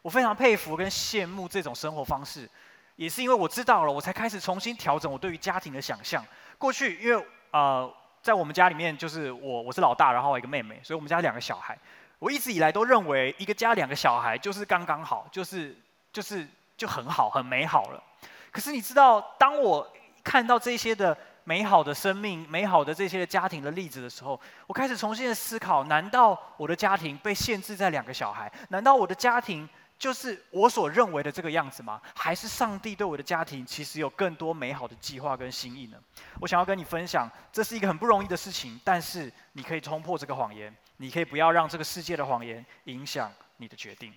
[0.00, 2.48] 我非常佩服跟羡慕这种生活方式，
[2.94, 6.24] 也是因为我知道了，我才开始重新调整我对于家庭的想象。
[6.56, 7.92] 过去因为呃。
[8.22, 11.78] 在我们家里面，就是我我是老大，然后我一个妹妹，所以我们家两个小孩。
[12.18, 15.78] 我一直以来都认为一个家两个小孩就是刚刚好，就是
[16.12, 16.44] 就是
[16.76, 18.02] 就很好很美好了。
[18.50, 19.88] 可是你知道，当我
[20.24, 21.16] 看到这些的
[21.48, 28.52] 美好的生命、美好的这些的家庭的例子的时候，我开始重新的思考：难道我的家庭被限制在两个小孩？
[28.70, 32.02] 难道我的家庭就是我所认为的这个样子吗？
[32.16, 35.96] 还是上帝对我的家庭其实有更多美好的计划跟心意呢？
[36.40, 40.74] 我想要跟你分享，这是一个很不容易的事情，但是你可以冲破这个谎言。
[40.98, 44.12] 你可以不要让这个世界的谎言影响你的决定。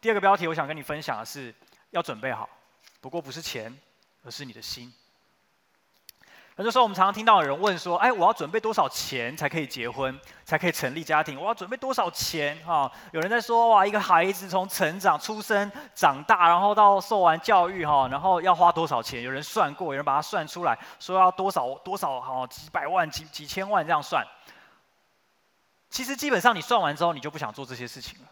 [0.00, 1.52] 第二个标题，我想跟你分享的是，
[1.90, 2.48] 要准备好，
[3.00, 3.76] 不过不是钱，
[4.22, 4.92] 而是你的心。
[6.58, 11.40] 很多时候，我们常常听到有人问说：“哎，我要准备多少钱才可以结婚，才可以成立家庭？
[11.40, 24.26] 我要准备多少钱？”哈，有人在说：“哇，一个孩子从成长、出生、长大，然后到受完教育，哈，然后要花多少钱？”有人算过，有人把它算出来，说要多少多少，哈，几百万、几几千万这样算。
[25.90, 28.26] 其实基本上你算完之后，你就不想做这些事情了。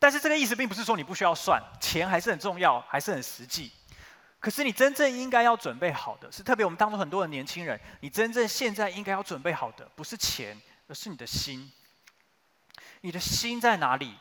[0.00, 3.70] 但是这个意思并不是说你不需要算，钱还是很重要，还是很实际。
[4.40, 11.70] 可是你真正应该要准备好的是，特别我们当中很多的年轻人，你真正现在应该要准备好的，不是钱，而是你的心。
[13.02, 14.14] 你的心在哪里？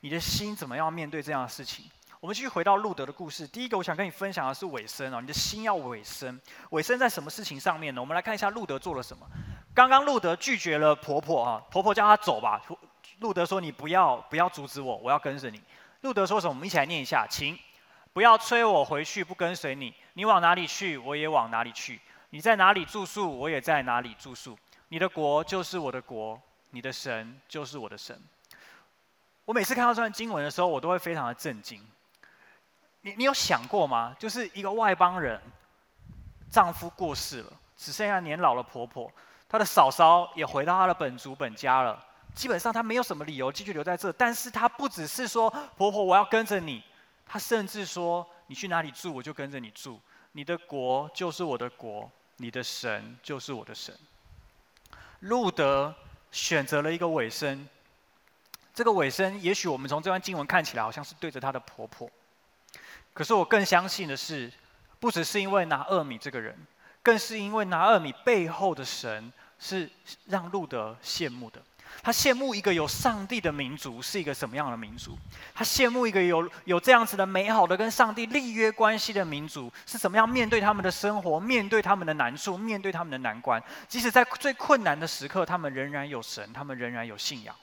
[0.00, 1.84] 你的心怎么样面对这样的事情？
[2.18, 3.46] 我们继续回到路德的故事。
[3.46, 6.38] 第一个，我想跟你分享的是尾声哦，你的心要尾声。
[6.70, 8.00] 尾声在什么事情上面呢？
[8.00, 9.26] 我们来看一下路德做了什么。
[9.74, 12.60] 刚刚路德拒绝了婆婆啊，婆婆叫他走吧。
[13.20, 15.62] 路德说：“你不要，不要阻止我，我要跟着你。”
[16.02, 16.52] 路德说什么？
[16.52, 17.58] 我们一起来念一下，请
[18.12, 19.94] 不要催我回去，不跟随你。
[20.14, 22.00] 你往哪里去，我也往哪里去。
[22.30, 24.58] 你在哪里住宿，我也在哪里住宿。
[24.88, 28.20] 你的国就是我的国，你的神就是我的神。
[29.44, 31.84] 我每次看到这段经文的时候，我都会非常的震惊。
[33.00, 34.14] 你你有想过吗？
[34.18, 35.40] 就是一个外邦人，
[36.50, 39.10] 丈夫过世了，只剩下年老的婆婆。
[39.48, 44.12] 她的嫂嫂也回到她的本族本家了，基本上她没有什么理由继续留在这。
[44.12, 46.84] 但是她不只是说婆婆我要跟着你，
[47.32, 50.00] 他甚至说你去哪里住我就跟着你住，
[50.32, 53.96] 你的国就是我的国，你的神就是我的神。
[55.20, 55.94] 路德
[56.32, 57.68] 选择了一个尾声，
[58.74, 62.10] 这个尾声也许我们从这段经文看起来好像是对着他的婆婆，
[63.14, 64.52] 可是我更相信的是，
[64.98, 66.58] 不只是因为拿厄米这个人。
[67.00, 69.88] 更是因为拿厄米背后的神是
[70.26, 71.62] 让路德羡慕的，
[72.02, 75.18] 他羡慕一个有上帝的民族是一个什么样的民族？
[75.54, 87.54] 他羡慕一个有有这样子的美好的跟上帝立约关系的民族是怎么样面对他们的生活，面对他们的难处，面对他们的难关，即使在最困难的时刻，他们仍然有神，他们仍然有信仰。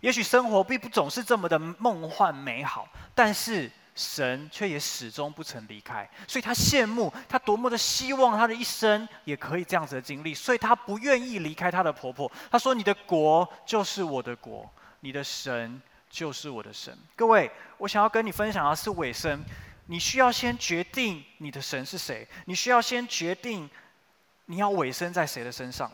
[0.00, 3.70] 也许生活并不总是这么的梦幻美好，但是。
[4.00, 12.30] 神却也始终不曾离开，所以他羡慕，他多么的希望他的一生也可以这样子的经历，所以他不愿意离开他的婆婆。
[12.50, 14.68] 他说：“你的国就是我的国，
[15.00, 19.44] 你的神就是我的神。”各位，我想要跟你分享的是尾声，
[19.86, 23.68] 你需要先决定你的神是谁，你需要先决定
[24.46, 25.92] 你要委身在谁的身上。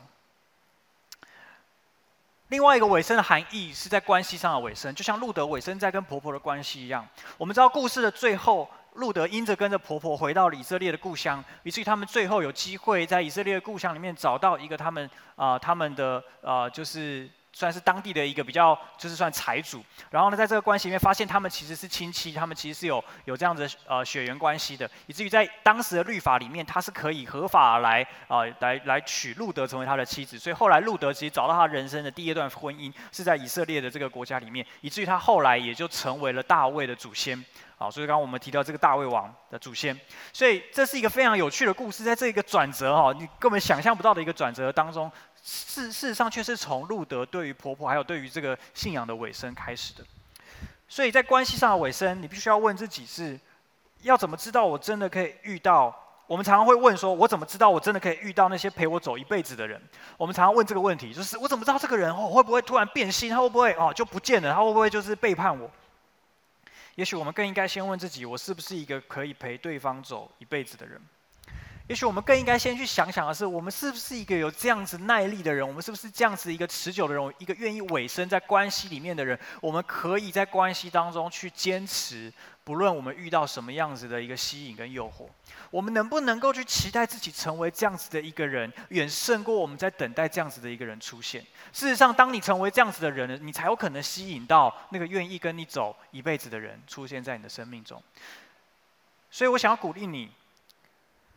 [2.48, 7.06] 另外一个尾声的含义是在关系上的尾声，就像路德尾声在跟婆婆的关系一样。
[7.37, 17.28] 我们知道故事的最后，路德因着跟着婆婆回到以色列的故乡，以至于他们最后有机会在以色列的故乡里面找到一个他们啊、他们的啊，就是。
[17.56, 19.82] 算是当地的一个比较，就是算财主。
[20.10, 30.38] 然后呢，在这个关系里面，发现他们其实是亲戚，他们其实是有有这样子呃血缘关系的，以至于在当时的律法里面，他是可以合法来啊、呃、来来娶路德成为他的妻子。
[30.38, 37.42] 所以后来路德其实找到他人生的第一段婚姻，是在以色列的这个国家里面，以至于他后来也就成为了大卫的祖先。
[37.78, 39.98] 好，所以刚刚我们提到这个大卫王的祖先，
[40.32, 45.10] 所以这是一个非常有趣的故事，在这一个转折哈，你根本想象不到的一个转折当中。
[45.48, 50.04] 事事实上却是从路德对于婆婆还有对于这个信仰的尾声开始的，
[50.88, 53.38] 所以在关系上的尾声，你必须要问自己是，
[54.02, 55.96] 要怎么知道我真的可以遇到？
[56.26, 59.80] 我们常常会问说，我怎么知道我真的可以遇到那些陪我走一辈子的人？
[60.16, 63.30] 我们常常问这个问题，就是我怎么知道这个人哦会不会突然变心？
[63.30, 64.52] 他会不会哦就不见了？
[64.52, 65.70] 他会不会就是背叛我？
[66.96, 71.00] 也许我们更应该先问自己，我是不是一个可以陪对方走一辈子的人？
[71.88, 75.66] 也许我们更应该先去想想的是，我们是不是一个有这样子耐力的人？
[75.66, 77.35] 我们是不是这样子一个持久的人？
[77.38, 79.38] 一个愿意委身在关系里面的人？
[79.61, 82.33] 我们可以在关系当中去坚持，
[82.64, 85.29] 不论我们遇到什么样子的一个吸引跟诱惑，
[85.70, 91.41] 我们能不能够去期待自己成为这样子的一个人，远胜过我们在等待这样子的一个人出现？
[91.72, 98.03] 事实上，当你成为这样子的人，你才有可能吸引到那个愿意跟你走一辈子的人出现在你的生命中。
[99.30, 100.32] 所以我想要鼓励你。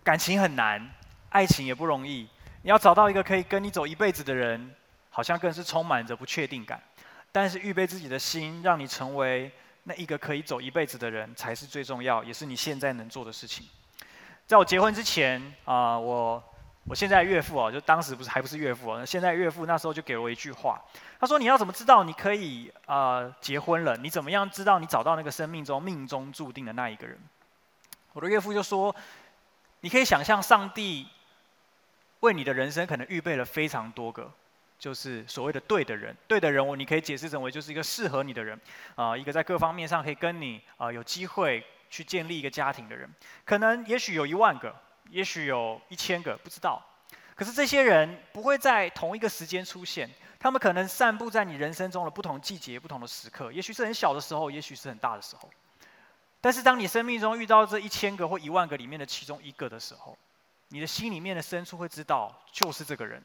[0.04, 0.90] 感情很难，
[1.30, 2.28] 爱情也不容易。
[2.62, 4.74] 你要找到一个可以跟你走一辈子的人，
[5.10, 6.82] 好像更是充满着不确定感。
[7.32, 9.52] 但是预备自己的心，让你成为
[9.84, 13.68] 那一个可以走一辈子的人，才是最重要，也是你现在能做的事情。
[14.48, 16.44] 在我结婚之前啊、我
[16.86, 20.82] 我现在岳父啊，就当时不是还不是岳父啊，现在岳父那时候就给我一句话，
[21.20, 23.96] 他说：“你要怎么知道你可以啊、结婚了？
[23.98, 27.16] 你怎么样知道你找到那个生命中命中注定的那一个人？”
[28.14, 28.94] 我的岳父就说
[29.82, 31.08] ：“你可以想象上帝
[32.22, 34.32] 为你的人生可能预备了非常多个。”
[34.80, 38.58] 就是所谓的对的人，对的人物，你可以解释成为就是一个适合你的人，
[38.96, 43.14] 啊、一个在各方面上可以跟你啊、有机会去建立一个家庭的人，
[43.44, 44.74] 可能也许有一万个，
[45.10, 46.82] 也许有一千个，不知道。
[47.36, 50.10] 可是这些人不会在同一个时间出现，
[50.40, 55.52] 他们可能散布在你人生中的不同季节、不同的时刻，也许是很小的时候，也许是很大的时候。
[56.42, 60.18] 但是当你生命中遇到这一千个或一万个里面的其中一个的时候，
[60.70, 63.22] 你的心里面的深处会知道，就是这个人。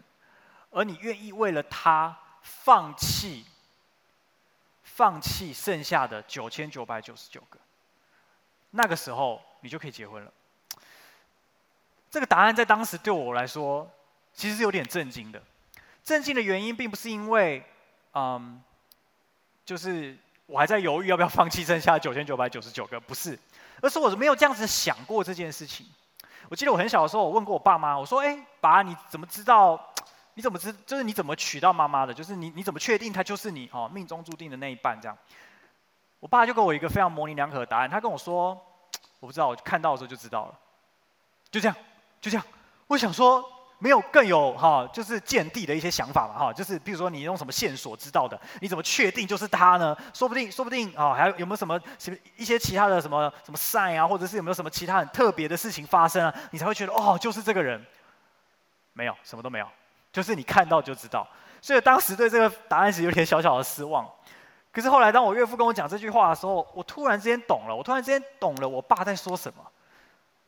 [0.70, 3.44] 而你愿意为了他放弃，
[4.82, 7.58] 放弃剩下的九千九百九十九个，
[8.70, 10.32] 那个时候你就可以结婚了。
[12.10, 13.88] 这个答案在当时对我来说，
[14.32, 15.40] 其实是有点震惊的。
[16.02, 17.64] 震惊的原因并不是因为，
[18.14, 18.60] 嗯，
[19.64, 23.38] 就是我还在犹豫要不要放弃剩下九千九百九十九个，不是，
[23.80, 25.86] 而是我没有这样子想过这件事情。
[26.48, 29.92] 我记得我很小的时候，我问过我爸妈，我说：“哎，爸，你怎么知道？”
[30.36, 30.72] 你怎么知？
[30.84, 32.12] 就是你怎么娶到妈妈的？
[32.12, 35.00] 就是你你怎么确定她就是你哦命中注定的那一半？
[35.00, 35.16] 这样，
[36.18, 37.88] 我爸就给我一个非常模棱两可的答案。
[37.88, 38.50] 他跟我说
[39.20, 40.58] ：“我不知道，我看到的时候就知道了。”
[41.52, 41.76] 就这样，
[42.20, 42.44] 就这样。
[42.88, 43.48] 我想说，
[43.84, 46.50] 没有更有哈，就是见地的一些想法嘛哈。
[46.50, 48.40] 就是比如说，你用什么线索知道的？
[48.62, 49.94] 你怎么确定就是他呢？
[50.14, 56.34] 说不定，说不定啊，还有有没有什么什么一些其他的什么什么 sign 啊，或者是有没有什么其他很特别的事情发生啊？
[56.50, 57.84] 你才会觉得哦，就是这个人。
[58.94, 59.68] 没有，什么都没有。
[60.10, 61.28] 就是你看到就知道，
[61.60, 64.08] 所以当时对这个答案是有点小小的失望。
[64.72, 67.76] 可是后来，当我岳父跟我讲这句话的时候，我突然之间懂了。
[67.76, 69.62] 我突然之间懂了我爸在说什么。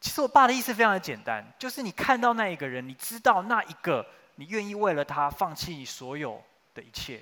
[0.01, 6.43] 其实我爸的意思非常的简单，就是你看到那一个人，你知道那一个你愿意为了他放弃你所有
[6.75, 7.21] 的一切，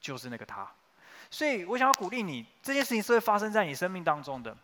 [0.00, 0.68] 就是那个他。
[1.30, 4.56] 所以我想要鼓励你，这件事情是会发生在你生命当中的。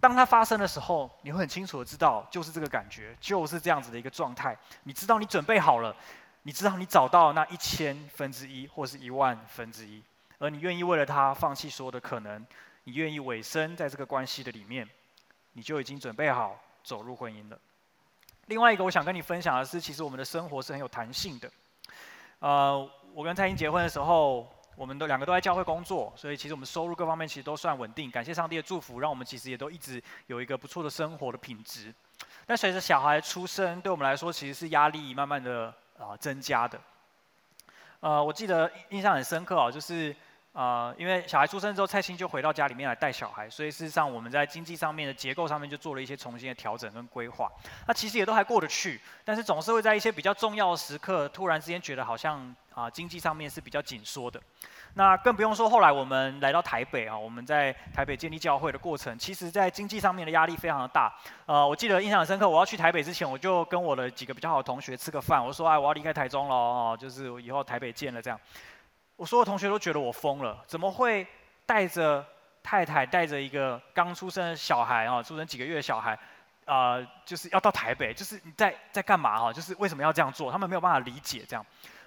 [0.00, 4.58] 当它发生的时候，你会很清楚的知道，就是这个感觉，就是这样子的一个状态。
[4.82, 5.94] 你知道你准备好了，
[6.42, 10.02] 你知道你找到那一千分之一或是一万分之一，
[10.40, 12.44] 而你愿意为了他放弃所有的可能，
[12.82, 14.88] 你愿意委身在这个关系的里面，
[15.52, 17.58] 你就已经准备好走入婚姻了。
[18.46, 21.50] 另外一个我想跟你分享的是，其实我们的生活是很有弹性的。
[22.40, 24.48] 呃，我跟蔡英结婚的时候。
[24.74, 28.10] 我们都两个都在教会工作，所以其实我们收入各方面其实都算稳定。
[28.10, 31.92] 感谢上帝的祝福，让我们其实也都一直有一个不错的生活的品质。
[32.46, 36.80] 但随着小孩出生，对我们来说其实是压力慢慢的啊、增加的。
[38.00, 40.16] 呃，我记得印象很深刻哦，就是
[40.52, 47.50] 呃，因为小孩出生之后，蔡兴就回到家里面来带小孩，所以事实上我们在经济上面的结构上面就做了一些重新的调整跟规划。
[47.86, 52.54] 那其实也都还过得去，但是总是会在一些比较重要的时刻，突然之间觉得好像。
[52.74, 54.40] 啊，经济上面是比较紧缩的，
[54.94, 61.14] 那更不用说后来我们来到台北啊，我们在台北建立教会的过程，其实在经济上面的压力非常的大。
[61.44, 68.40] 呃，我记得印象深刻，我要去台北之前，我就跟我的几个比较好的同学吃个饭，我说哎，我要离开台中了哦，就是以后台北见了这样。
[69.22, 71.24] 我所有同学都觉得我疯了，怎么会
[71.64, 72.26] 带着
[72.60, 76.18] 太太，带着一个刚出生的小孩啊，出生几个月的小孩，
[76.64, 79.52] 啊、就是要到台北，就是你在在干嘛哈？
[79.52, 80.50] 就是为什么要这样做？
[80.50, 81.64] 他们没有办法理解这样。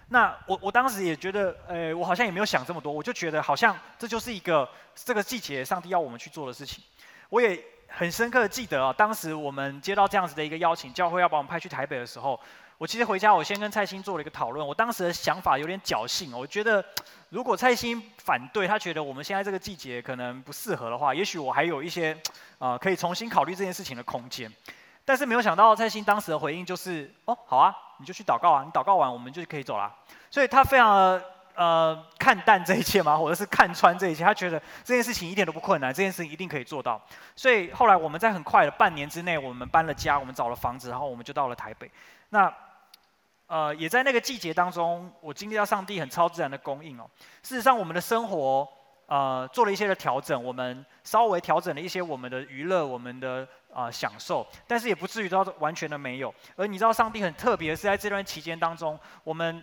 [0.10, 6.84] 那我我当时也觉得，呃，我好像也没有想这么多，我就觉得好像这就是一个这个季节上帝要我们去做的事情。
[7.30, 7.58] 我也
[7.88, 12.38] 很深刻的记得啊，当时我们接到这样子的一个邀请，教会要把我们派去台北的时候，
[12.78, 14.66] 我其实回家我先跟蔡心做了一个讨论。
[14.66, 16.84] 我当时的想法有点侥幸，我觉得
[17.30, 22.18] 如果蔡心反对，他觉得我们现在这个季节可能不适合的话，也许我还有一些
[22.60, 24.52] 呃可以重新考虑这件事情的空间。
[25.04, 27.76] 但是没有想到蔡心当时的回应就是，哦，好啊。
[27.98, 28.62] 你就去祷告啊！
[28.62, 29.90] 你祷告完，我们就可以走了。
[30.30, 31.18] 所以他非常
[31.54, 34.22] 呃看淡这一切嘛，或者是看穿这一切。
[34.22, 37.02] 他觉得这件事情一点都不困难，这件事情一定可以做到。
[37.38, 41.90] 所以后来我们在很快的半年之内，我们搬了家，我们找了房子，然后我们就到了台北。
[42.32, 42.54] 那
[43.48, 47.10] 呃也在那个季节当中，我经历到上帝很超自然的供应哦。
[47.44, 48.68] 事实上，我们的生活
[49.08, 53.48] 呃做了一些的调整，我们稍微调整了一些我们的娱乐，我们的。
[53.76, 56.34] 啊、呃，享受，但是也不至于到完全的没有。
[56.56, 59.62] 而你知道，上帝很特别是，在这段期间当中，我们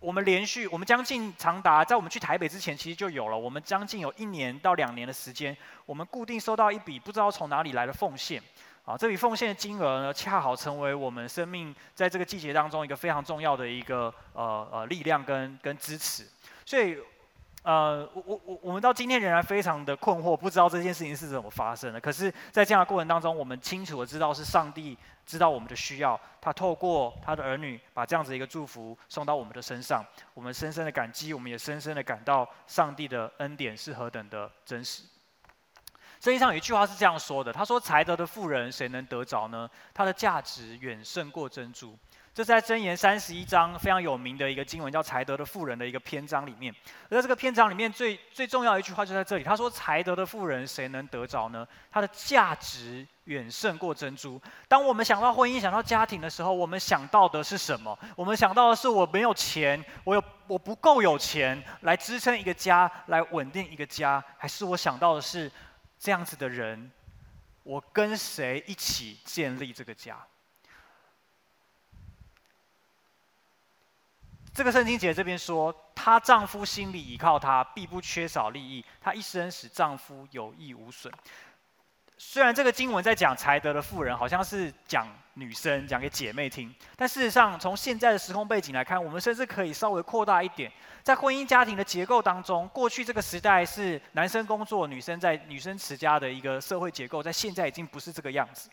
[0.00, 3.36] 我们连续，我们将近长达在我们去台北之前，其实就有了。
[3.36, 5.54] 我们将近有一年到两年的时间，
[5.84, 8.42] 我们固定收到一笔不知道从哪里来的奉献。
[8.84, 16.26] 啊，这笔奉献的金额呢，恰好成为我们生命在这个季节当中一个非常重要的一个呃呃力量跟跟支持。
[16.66, 16.98] 所以，
[17.62, 22.00] 呃，我我我我们到今天仍然非常的困惑，不知道这件事情是怎么发生的。
[22.00, 30.04] 可是，在这样的过程当中，我们清楚的知道是上帝知道我们的需要，他透过他的儿女把这样子一个祝福送到我们的身上，
[30.34, 35.04] 我们深深的感激，我们也深深的感到上帝的恩典是何等的真实。
[36.22, 39.68] 圣经上有一句话是这样说的：“他说，才德的富人谁能得着呢？
[39.92, 41.98] 他的价值远胜过珍珠。”
[42.32, 46.72] 这是在箴言三十一章非常有名的一个经文，叫“才德的富人”的一个篇章里面。
[47.10, 51.66] 而在这个篇章里面最最重要的一句话就在这里：“他说，才德的富人谁能得着呢？
[51.90, 57.98] 他的价值远胜过珍珠。”当我们想到婚姻、想到家庭的时候，我们想到的是什么？
[58.14, 65.50] 我们想到的是我没有钱，我有我不够有钱来支撑一个家，来稳定一个家，还是我想到的是？
[66.02, 66.90] 这样子的人，
[67.62, 70.18] 我跟谁一起建立这个家？
[74.52, 78.84] 这个圣经节这边说，她丈夫心里依靠她，必不缺少利益。
[79.00, 81.14] 她一生使丈夫有益无损。
[82.24, 90.70] 虽然这个经文在讲才德的妇人，好像是讲女生讲给姐妹听，但事实上，从现在的时空背景来看，我们甚至可以稍微扩大一点。
[91.02, 98.70] 在婚姻家庭的结构当中，过去这个时代是男生工作，女生在女生持家的一个社会结构，在现在已经不是这个样子。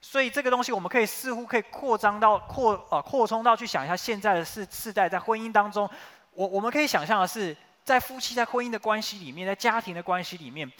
[0.00, 5.90] 所以这个东西我们可以似乎可以扩张到扩呃扩充到去想一下现在的世世代在婚姻当中，
[6.34, 10.70] 我我们可以想象的是，在夫妻在婚姻的关系里面，在家庭的关系里面，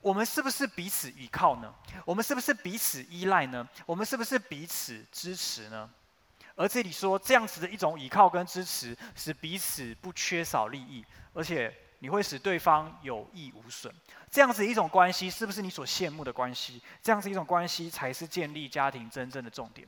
[0.00, 1.74] 我们是不是彼此依靠呢？
[2.04, 3.68] 我们是不是彼此依赖呢？
[3.84, 5.88] 我们是不是彼此支持呢？
[6.56, 13.94] 而这里说这样子的一种依靠跟支持，使彼此不缺少利益，而且你会使对方有益无损。
[14.30, 16.82] 这样子一种关系，是不是你所羡慕的关系？
[17.02, 19.86] 这样子一种关系，才是建立家庭真正的重点。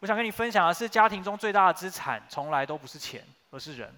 [0.00, 3.94] 我想跟你分享的是，家庭中最大的资产，从来都不是钱，而是人。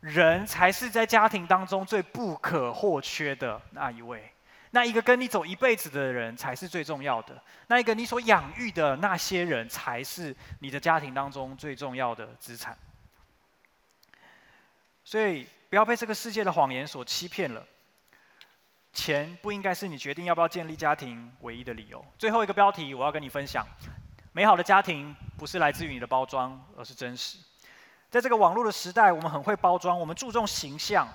[0.00, 4.32] 人才是在家庭当中最不可或缺的那一位。
[4.70, 12.76] 那一个跟你走一辈子的人才是最重要的，那一个你所养育的那些人才是你的家庭当中最重要的资产。
[15.04, 17.66] 所以不要被这个世界的谎言所欺骗了，
[18.92, 22.04] 钱不应该是你决定要不要建立家庭唯一的理由。
[22.18, 23.66] 最后一个标题我要跟你分享：
[24.32, 27.38] 美好的家庭不是来自于你的包装，而是真实。
[28.10, 31.08] 在这个网络的时代，我们很会包装，我们注重形象。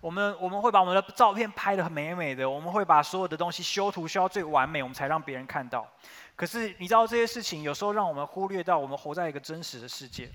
[0.00, 5.86] 我们我们会把我们的照片拍得很美美的，我们会把所有的东西修图修到最完美，我们才让别人看到。
[6.34, 10.30] 可是你知道这些事情有时候让我们忽略到我们活在一个真实的世界。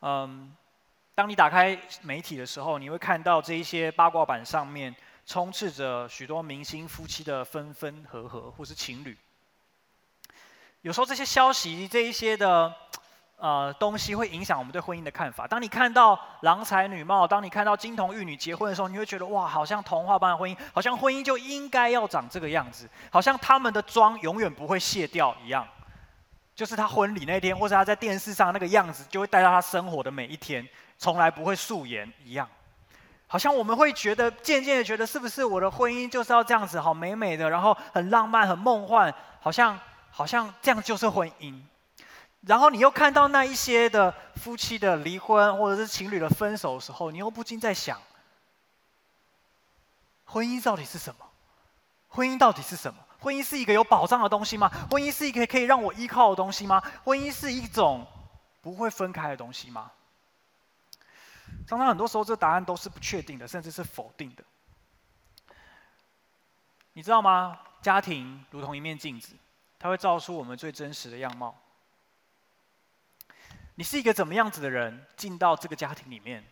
[0.00, 0.54] 嗯，
[1.14, 4.94] 当你打开媒体的时候，你会看到这一些八卦版上面
[5.24, 9.16] 充斥着许多明星夫妻的分分合合，或是情侣。
[10.82, 12.74] 有时候这些消息，这一些的。
[13.42, 15.48] 呃，东西会影响我们对婚姻的看法。
[15.48, 25.66] 当你看到郎才女貌，当你看到金童玉女结婚的时候，你会觉得哇，好像童话般的婚姻，好像婚姻就应该要长这个样子，好像他们的妆永远不会卸掉一样。
[26.54, 30.64] 就是他婚礼那天，或者他在电视上那个样子，就会带到他生活的每一天，
[30.96, 32.48] 从来不会素颜一样。
[33.26, 39.76] 好像我们会觉得，渐渐的觉得，是不是我的婚姻就是要这样子，好美美的，然后很浪漫、很梦幻，好像
[40.12, 41.60] 好像这样就是婚姻。
[42.46, 48.00] 然后你又看到那一些的夫妻的离婚，或者是情侣的分手的时候，你又不禁在想：
[50.24, 51.24] 婚姻到底是什么？
[52.08, 52.98] 婚姻到底是什么？
[53.20, 54.68] 婚姻是一个有保障的东西吗？
[54.90, 56.82] 婚姻是一个可以让我依靠的东西吗？
[57.04, 58.04] 婚姻是一种
[58.60, 59.92] 不会分开的东西吗？
[61.64, 64.42] 常常很多时候，这答案都是不确定的，甚至是否定的。
[66.94, 67.60] 你知道吗？
[67.80, 69.34] 家庭如同一面镜子，
[69.78, 71.56] 它会照出我们最真实的样貌。
[73.74, 76.44] 你是一个怎么样子的人，进到这个家庭里面，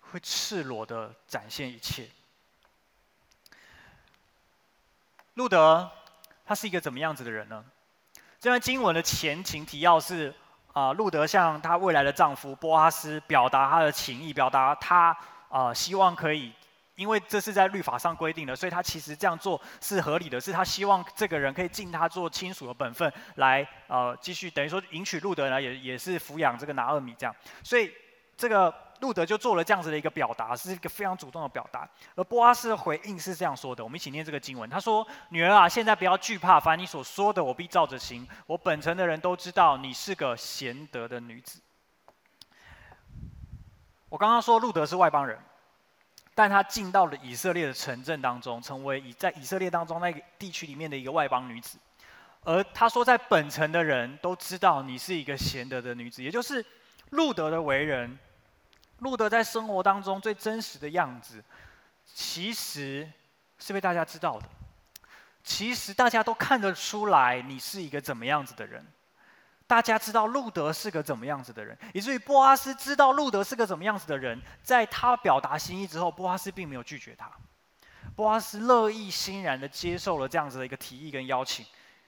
[0.00, 2.08] 会赤裸的展现一切。
[5.34, 5.90] 路德，
[6.46, 7.64] 他是一个怎么样子的人呢？
[8.40, 10.34] 这段经文的前情提要是
[10.72, 15.16] 啊，路德向她未来的丈夫波阿斯表达他的情意，表达他
[15.48, 16.52] 啊希望可以。
[16.96, 20.40] 因为这是在律法上规定的，所以他其实这样做是合理的。
[20.40, 27.34] 是他希望这个人可以尽他做亲属的本分，来呃继续等于说迎娶路德呢，也也是抚养这个拿二米这样。
[27.62, 27.92] 所以
[28.36, 31.86] 这个路德就做了这样子的一个表达，是一个非常主动的表达。
[32.14, 34.68] 而波阿斯的回应是这样说的，我们一起念这个经文。
[34.70, 38.26] 他说：“女儿啊，现在不要惧怕，凡你所说的，我必照着行。
[38.46, 41.60] 我本城的人都知道你是个贤德的女子。”
[44.08, 45.38] 我刚刚说路德是外邦人。
[46.36, 51.78] 但他进到了以色列的城镇当中，成为以在以色列当中那个地区里面的一个外邦女子。
[52.44, 56.62] 而他说，在本城的人都知道你是一个贤德的女子，也就是
[57.08, 58.18] 路德的为人，
[58.98, 61.42] 路德在生活当中最真实的样子，
[62.04, 63.10] 其实
[63.58, 64.46] 是被大家知道的。
[65.42, 68.86] 其实大家都看得出来，你是一个怎么样子的人。
[69.66, 77.30] 大家知道路德是个怎么样子的人，以至于波阿斯知道路德是个怎么样子的人，在他表达心意之后，波阿斯并没有拒绝他。
[78.14, 81.66] 波阿斯乐意欣然的接受了这样子的一个提议跟邀请。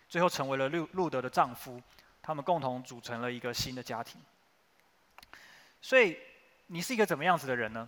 [0.09, 1.83] 最后成为了路路德的丈夫，
[2.23, 4.19] 他们共同组成了一个新的家庭。
[5.83, 6.17] 所以，
[6.69, 7.87] 你是一个怎么样子的人呢？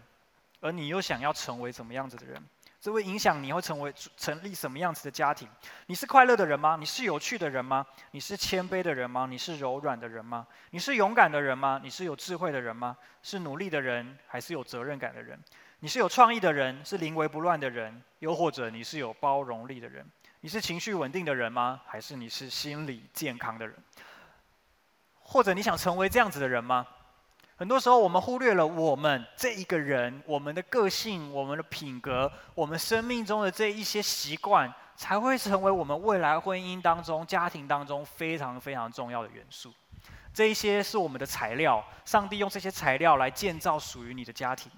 [0.60, 2.44] 而你又想要成为怎么样子的人？
[2.80, 5.46] 这会影响你会成为成立什么样子的家庭？
[5.86, 6.76] 你是快乐的人吗？
[6.80, 7.86] 你是有趣的人吗？
[8.12, 9.26] 你是谦卑的人吗？
[9.28, 10.46] 你是柔软的人吗？
[10.70, 11.78] 你是勇敢的人吗？
[11.82, 12.96] 你是有智慧的人吗？
[13.22, 15.38] 是努力的人，还是有责任感的人？
[15.80, 20.06] 你是有创意的人，是临危不乱的人，又或者你是有包容力的人？
[20.40, 21.82] 你是情绪稳定的人吗？
[21.86, 23.76] 还是你是心理健康的人？
[25.20, 26.86] 或者你想成为这样子的人吗？
[27.60, 39.70] 很多时候我们忽略了我们这一个人，我们的个性、我们的品格、我们生命中的这一些习惯，才会成为我们未来婚姻当中、家庭当中非常非常重要的元素。
[40.32, 44.72] 这一些是我们的材料，上帝用这些材料来建造属于你的家庭。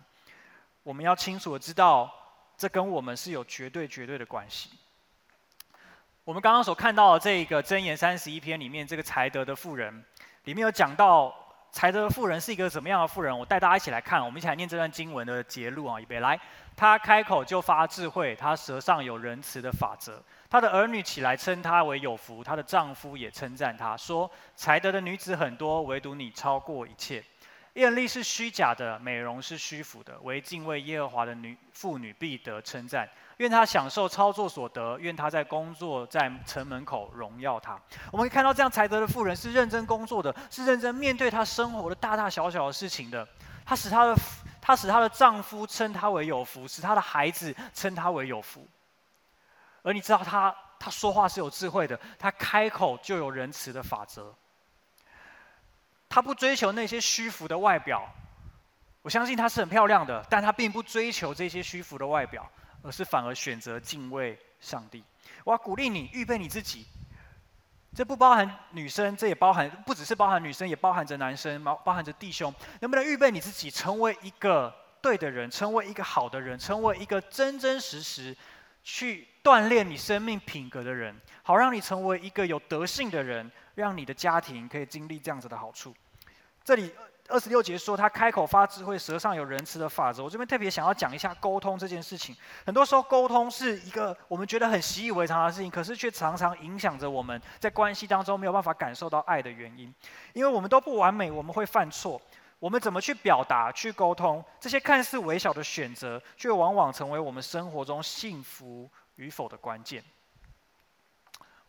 [0.83, 2.13] 我们要清楚的知道，
[2.57, 4.71] 这跟我们是有绝对绝对的关系。
[6.25, 10.05] 我们刚刚所看到的这个箴言三十一篇里面，这个才德的妇人，
[10.47, 11.33] 里面有讲到
[11.73, 13.37] 才德的妇人是一个怎么样的妇人？
[13.37, 16.39] 我带大家一起来看，我们一起来念这段经文的节录啊，预备来。
[16.77, 20.23] 他开口就发智慧，他舌上有仁慈的法则。
[20.51, 27.25] 他的儿女起来称他为有福，他的丈夫也称赞他说：才德的女子很多，唯独你超过一切。
[27.73, 33.09] 艳丽是虚假的，美容是虚浮的，唯敬畏耶和华的女妇女必得称赞。
[33.43, 37.77] 愿他享受操作所得，愿他在工作在城门口荣耀他。
[38.13, 43.27] 我们可以看到，这样才德的妇人是认真工作的，是认真面对她生活的大大小小的事情的。
[43.67, 44.15] 她使她的
[44.61, 48.65] 她使她的丈夫称她为有福，使她的孩子称她为有福。
[49.83, 54.33] 而你知道她，她说话是有智慧的，她开口就有仁慈的法则。
[56.09, 58.09] 她不追求那些虚浮的外表，
[59.03, 62.49] 我相信她是很漂亮的，但她并不追求这些虚浮的外表。
[62.83, 65.03] 而是反而选择敬畏上帝。
[65.45, 66.87] 我要鼓励你，预备你自己。
[67.95, 72.53] 这不包含女生，这也包含不只是包含女生，也包含着男生，包包含着弟兄。
[72.81, 78.37] 能不能预备你自己，成为一个对的人，成为一个好的人，成为一个真真实实
[78.83, 85.95] 去锻炼你生命品格的人，好让你成为一个有德性的人，让你的家庭可以经历这样子的好处。
[86.65, 86.93] 这里。
[87.29, 90.23] 二十六节说，他开口发智慧，舌上有仁慈的法则。
[90.23, 92.37] 我这边特别想要讲一下沟通这件事情。
[92.67, 99.95] 很多时候，沟通是一个我们觉得很习以为常的事情，可是却常常影响着我们在关系当中没有办法感受到爱的原因。
[100.35, 102.21] 因为我们都不完美，我们会犯错。
[102.59, 110.03] 我们怎么去表达、去沟通，这些看似微小的选择，却往往成为我们生活中幸福与否的关键。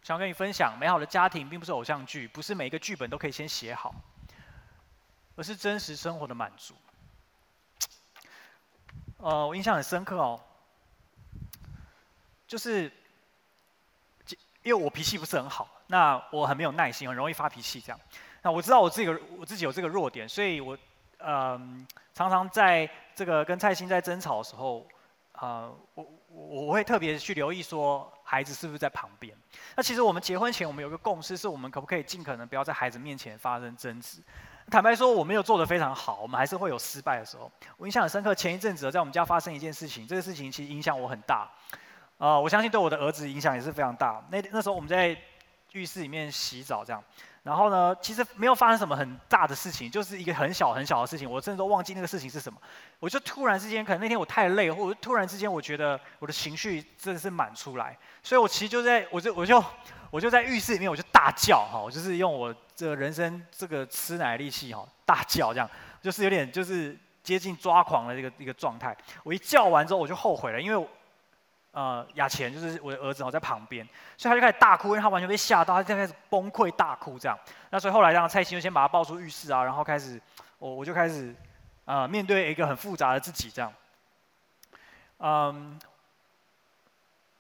[0.02, 3.96] 想跟你分享，美好的家庭并不是偶像剧，不是每一个剧本都可以先写好。
[5.36, 6.74] 而是真实生活的满足。
[9.18, 10.40] 呃，我印象很深刻哦，
[12.46, 12.92] 就是，
[14.64, 18.00] 因为我脾气不是很好，那我很没有耐心，很容易发脾气这样。
[18.42, 19.08] 那我知道我自己
[19.38, 20.78] 我自己有这个弱点，所以我
[21.20, 24.86] 嗯、呃、常常在这个跟蔡欣在争吵的时候，
[25.32, 29.34] 呃，我我会特别去留意说孩子是不是在旁边。
[29.78, 34.22] 那其实我们结婚前我们有个共识，是我们可不可以尽可能不要在孩子面前发生争执。
[34.72, 37.52] 坦白说，我没有做得非常好，我们还是会有失败的时候。
[37.78, 41.48] 我印象很深刻，前一阵子在我们家发生一件事情，这个事情其实影响我很大，
[42.18, 44.24] 啊、呃，我相信对我的儿子影响也是非常大。
[44.32, 45.16] 那那时候我们在
[45.74, 47.04] 浴室里面洗澡，这样，
[47.44, 52.58] 然后呢，其实没有发生什么很大的事情，就是一个很小很小的事情，我甚至都忘记那个事情是什么。
[53.00, 59.64] 我就突然之间，可能那天我太累，或者突然之间，我觉得我的情绪真的是满出来，所以我其实就在我就我就
[60.10, 62.56] 我就在浴室里面，我就大叫哈，我就是用我。
[62.84, 65.70] 这人生这个吃奶力气哈，大叫这样，
[66.02, 68.96] 就是有点就是接近抓狂的这个一个状态。
[69.24, 70.88] 我一叫完之后，我就后悔了，因为
[71.72, 77.40] 呃雅钱就是我的儿子哦在旁边，所以他就开始大哭，因为他完全被吓到，他就开始崩溃大哭这样。
[77.70, 80.22] 那所以后来让蔡欣就先把他抱出浴室啊，然后开始
[80.60, 81.34] 我我就开始
[81.86, 83.74] 啊、呃、面对一个很复杂的自己这样。
[85.20, 85.80] 嗯，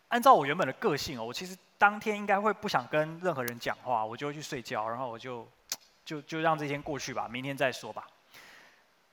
[0.07, 1.57] 按照我原本的个性哦，我其实。
[1.83, 5.45] 当天应该会不想跟任何人讲话，我就会去睡觉，然后我就
[6.05, 8.07] 就就让这天过去吧，明天再说吧。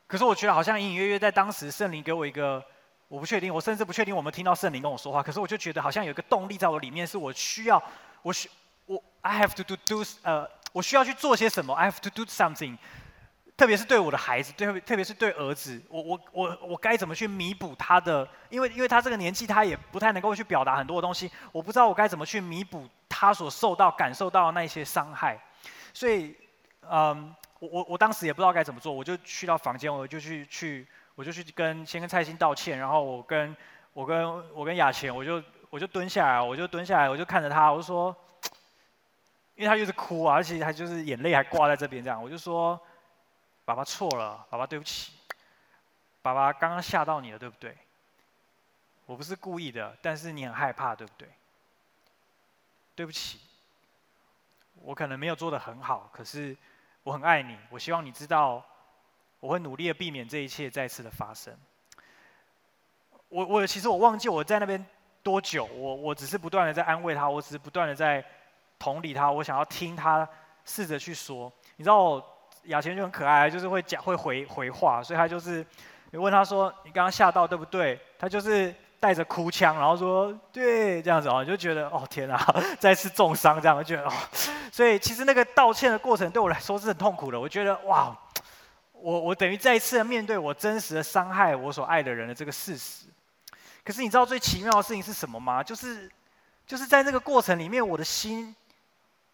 [0.06, 2.64] 可是我觉得好像隐隐约约在当时圣灵给我一个
[3.08, 5.20] 我不确定，我甚至不确定我们听到圣灵跟我说话。
[5.20, 7.82] 可是我就觉得好像有一个动力在我里面，是我需要，
[8.22, 8.48] 我需
[8.86, 12.78] 我 I have to do do 呃，我需要去做些什么，I have to do something。
[13.60, 18.26] 特别是对我的孩子，对特别是对儿子，我我我我该怎么去弥补他的？
[18.48, 25.38] 因为因为他这个年纪，他也不太能够去表达很多的东西，我不知道我该怎么去弥补他所受到、感受到的那些伤害。
[25.92, 26.34] 所以，
[26.90, 33.54] 嗯，我我我当时也不知道该怎么做，我就去到房间，我就去去，我就去跟先跟蔡欣道歉，然后我跟
[33.92, 38.16] 我跟我跟雅倩，我就我就蹲下来，我就蹲下来，我就看着他，我就说，
[39.54, 42.80] 因为他就是哭啊，而且他就是眼泪还挂在这边这样，我就说。
[43.70, 45.12] 爸爸错了，爸爸对不起。
[46.22, 47.78] 爸爸刚刚吓到你了，对不对？
[49.06, 51.28] 我不是故意的，但是你很害怕，对不对？
[52.96, 53.38] 对不起，
[54.74, 56.56] 我可能没有做得很好，可是
[57.04, 57.56] 我很爱你。
[57.70, 58.60] 我希望你知道，
[59.38, 61.56] 我会努力的避免这一切再次的发生。
[63.28, 64.84] 我我其实我忘记我在那边
[65.22, 68.24] 多久，我我只是不断的在安慰他，我只是不断的在
[68.80, 70.28] 同理他，我想要听他
[70.64, 72.20] 试着去说，你知道。
[72.70, 75.64] 雅贤就很可爱，就是会讲会回回话，所以他就是
[76.12, 82.38] 你问他说：“你刚刚吓到对不对？”他就是带着哭腔，然后说：“对，这样子哦。”就觉得哦天啊，
[82.78, 84.12] 再次重伤这样，就觉得哦。
[84.72, 87.38] 所以其实那个道歉的过程对我来说是很痛苦的。
[87.38, 88.16] 我觉得哇，
[88.92, 93.06] 我我等于再一次的面对我真实的伤害我所爱的人的这个事实。
[93.82, 95.62] 可是你知道最奇妙的事情是什么吗？
[95.62, 96.08] 就是
[96.66, 98.54] 就是在那个过程里面，我的心。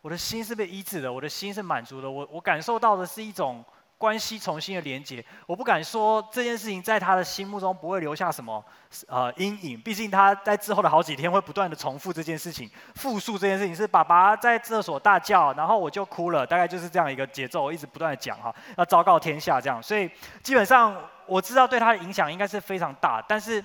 [0.07, 2.09] 我的心是被医治的，我的心是满足的。
[2.09, 3.65] 我我感受到的是一种
[3.99, 5.25] 关系重新的连接。
[5.49, 8.65] 我不敢说这件事情在他的心目中不会留下什么
[9.09, 13.75] 呃阴影，毕竟他在之后的好几天会不断的重复这件事情，复述这件事情。
[13.75, 19.83] 是爸爸在厕所大叫，然后我就哭了，大概就是这样一个节奏，一直不断的讲哈，要昭告天下这样。
[19.83, 20.09] 所以
[20.41, 20.97] 基本上
[21.27, 23.61] 我知道对他的影响应该是非常大，但是。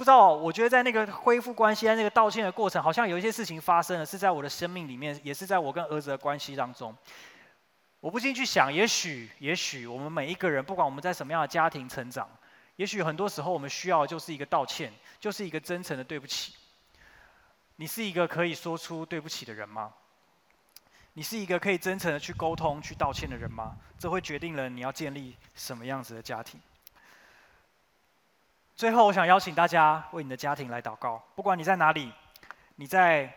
[0.00, 6.96] 不知道，我觉得在那个恢复关系、在那个道歉的过程，好像有一些事情发生了，是在我的生命里面，也是在我跟儿子的关系当中。
[8.00, 12.26] 我不禁去想，也许，也许我们每一个人，不管我们在什么样的家庭成长，
[12.76, 14.90] 也许很多时候我们需要的就是一个道歉，
[15.20, 16.54] 就是一个真诚的对不起。
[17.76, 19.92] 你是一个可以说出对不起的人吗？
[21.12, 23.76] 你是一个可以真诚的去沟通、去道歉的人吗？
[23.98, 26.58] 这会决定了你要建立什么样子的家庭。
[28.80, 31.22] 最后，我想邀请大家为你的家庭来祷告。
[31.34, 32.10] 不管你在哪里，
[32.76, 33.30] 你在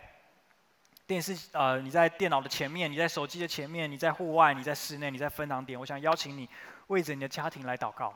[1.06, 6.48] 电视呃，你在电脑的前面，你在手机的前面，你在户外，你在室内，你在分堂点，我想邀请你
[6.86, 8.14] 为着你的家庭来祷告。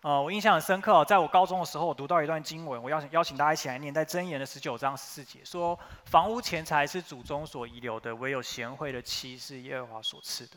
[0.00, 10.56] 呃，我印象很深刻，在我高中的时候，我读到一段经文，我邀请邀请大家一起来念，在箴言的十九章十四节说：“房屋钱财是祖宗所遗留的，唯有贤惠的妻是耶和华所赐的。”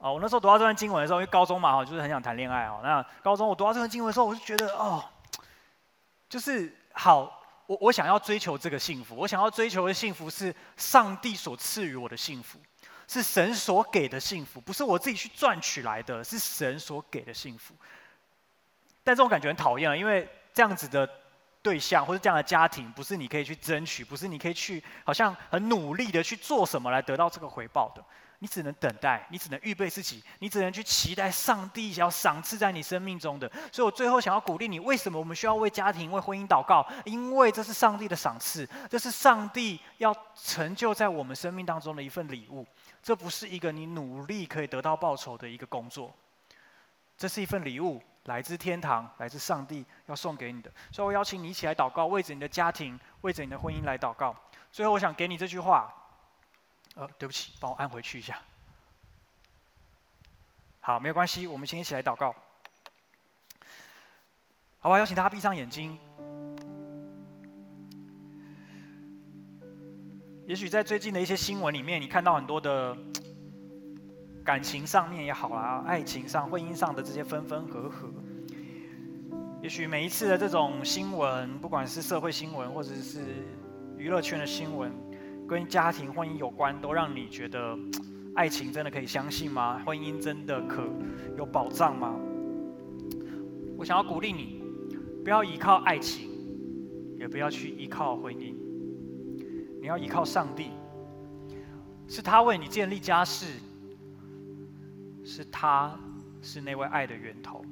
[0.00, 2.80] 哦，我那时候读到这段经文的时候，因为高中嘛，哈，就是很想谈恋爱哦。
[2.82, 5.04] 那高中我读到这段经文的时候，我就觉得哦，
[6.26, 12.58] 就是好，我我想要追求这个幸福，我想要追求的幸福是上帝所赐予我的幸福，
[13.06, 17.74] 是神所给的幸福，不是我自己去赚取来的，是神所给的幸福。
[19.04, 21.06] 但这种感觉很讨厌啊，因为这样子的
[21.60, 28.02] 对象或者这样的家庭，不是你可以去争取，不是你可以去好像很努力的去做什么来得到这个回报的。
[28.42, 33.46] 你只能等待，你只能预备自己，你只能去期待上帝想要赏赐在你生命中的。
[33.70, 36.86] 所以我最后想要鼓励你：为什么我们需要为家庭、为婚姻祷告？
[37.04, 42.66] 因为这是上帝的赏赐，这是上帝要成就在我们生命当中的一份礼物。
[43.02, 46.10] 这不是一个你努力可以得到报酬的一个工作，
[47.18, 50.72] 这是一份礼物，来自天堂，来自上帝要送给你的。
[50.90, 54.34] 所以我邀请你一起来祷告，为着你的家庭，为着你的婚姻来祷告。
[54.72, 55.94] 最后，我想给你这句话。
[56.96, 58.38] 呃，对不起，帮我按回去一下。
[60.80, 62.34] 好，没有关系，我们先一起来祷告。
[64.80, 65.98] 好吧，邀请大家闭上眼睛。
[70.46, 72.96] 也许在最近的一些新闻里面，你看到很多的
[74.44, 78.10] 感情上面也好啊，爱情上、婚姻上的这些分分合合。
[79.62, 83.46] 也许每一次的这种新闻，不管是社会新闻或者是
[83.96, 85.09] 娱乐圈的新闻。
[85.50, 87.76] 跟家庭、婚姻有关，都让你觉得
[88.34, 89.82] 爱情真的可以相信吗？
[89.84, 90.88] 婚姻真的可
[91.36, 92.14] 有保障吗？
[93.76, 94.62] 我想要鼓励你，
[95.24, 96.30] 不要依靠爱情，
[97.18, 98.54] 也不要去依靠婚姻，
[99.80, 100.70] 你要依靠上帝，
[102.06, 103.58] 是他为你建立家室，
[105.24, 105.98] 是他
[106.40, 107.64] 是那位爱的源头，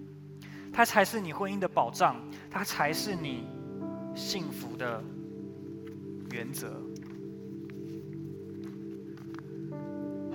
[0.73, 2.17] 他才是你婚姻的保障，
[2.51, 3.47] 他才是你
[4.17, 5.01] 幸福的
[6.33, 6.88] 原则。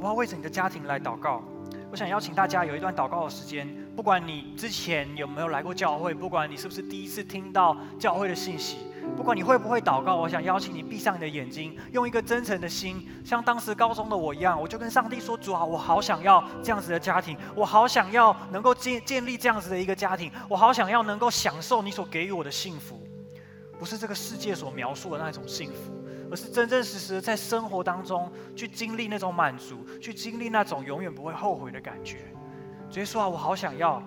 [0.04, 1.42] 我要为着你的家庭来祷告。
[1.90, 8.80] 我想邀请大家有一段祷告的时间，不管你之前有没有来过教会，不管你是不是第一次听到教会的信息，
[9.16, 23.02] 不管你会不会祷告，我想邀请你闭上你的眼睛，用一个真诚的心，像当时高中的我一样，我就跟上帝说：“主啊，我好想要这样子的家庭，我好想要能够建建立这样子的一个家庭，我好想要能够享受你所给予我的幸福，
[23.80, 25.93] 不是这个世界所描述的那一种幸福。”
[26.34, 32.26] 而是真真实实的在生活当中去经历那种满足，去经历那种永远不会后悔的感觉。
[32.90, 34.02] 直接说啊，我好想要，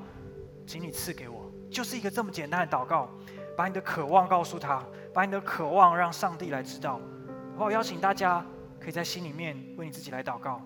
[0.66, 3.08] 请你赐给我，就是一个这么简单的祷告，
[3.56, 7.00] 把你的渴望告诉他，把你的渴望让上帝来知道。
[7.56, 8.44] 我邀请大家
[8.80, 10.60] 可以在心里面为你自己来祷告。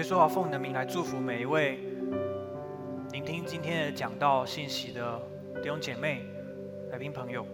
[0.00, 1.78] 所以说，我奉你的名来祝福每一位
[3.12, 5.20] 聆听今天的讲道信息的
[5.56, 6.22] 弟兄姐妹、
[6.90, 7.44] 来宾朋友，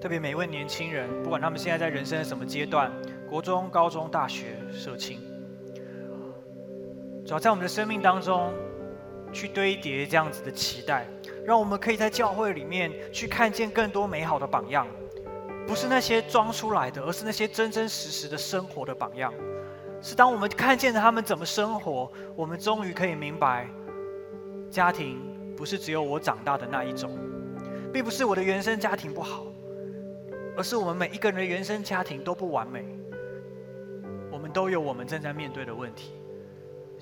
[0.00, 2.90] 特别每一位年轻人，不管他们现在在人生的什么阶段，
[3.28, 5.20] 国中、高中、大学、社青，
[7.24, 8.52] 只要在我们的生命当中
[9.32, 11.06] 去堆叠这样子的期待，
[11.44, 14.88] 让我们可以在教会里面去看见更多美好的榜样，
[15.68, 19.32] 不是那些装出来的，而是那些真真实实的生活的榜样。
[20.02, 23.68] 是当我们看见了他们怎么生活，我们终于可以明白，
[24.70, 25.18] 家庭
[25.56, 27.10] 不是只有我长大的那一种，
[27.92, 29.44] 并不是我的原生家庭不好，
[30.56, 32.84] 而是我们每一个人的原生家庭都不完美，
[34.30, 36.19] 我们都有我们正在面对的问题。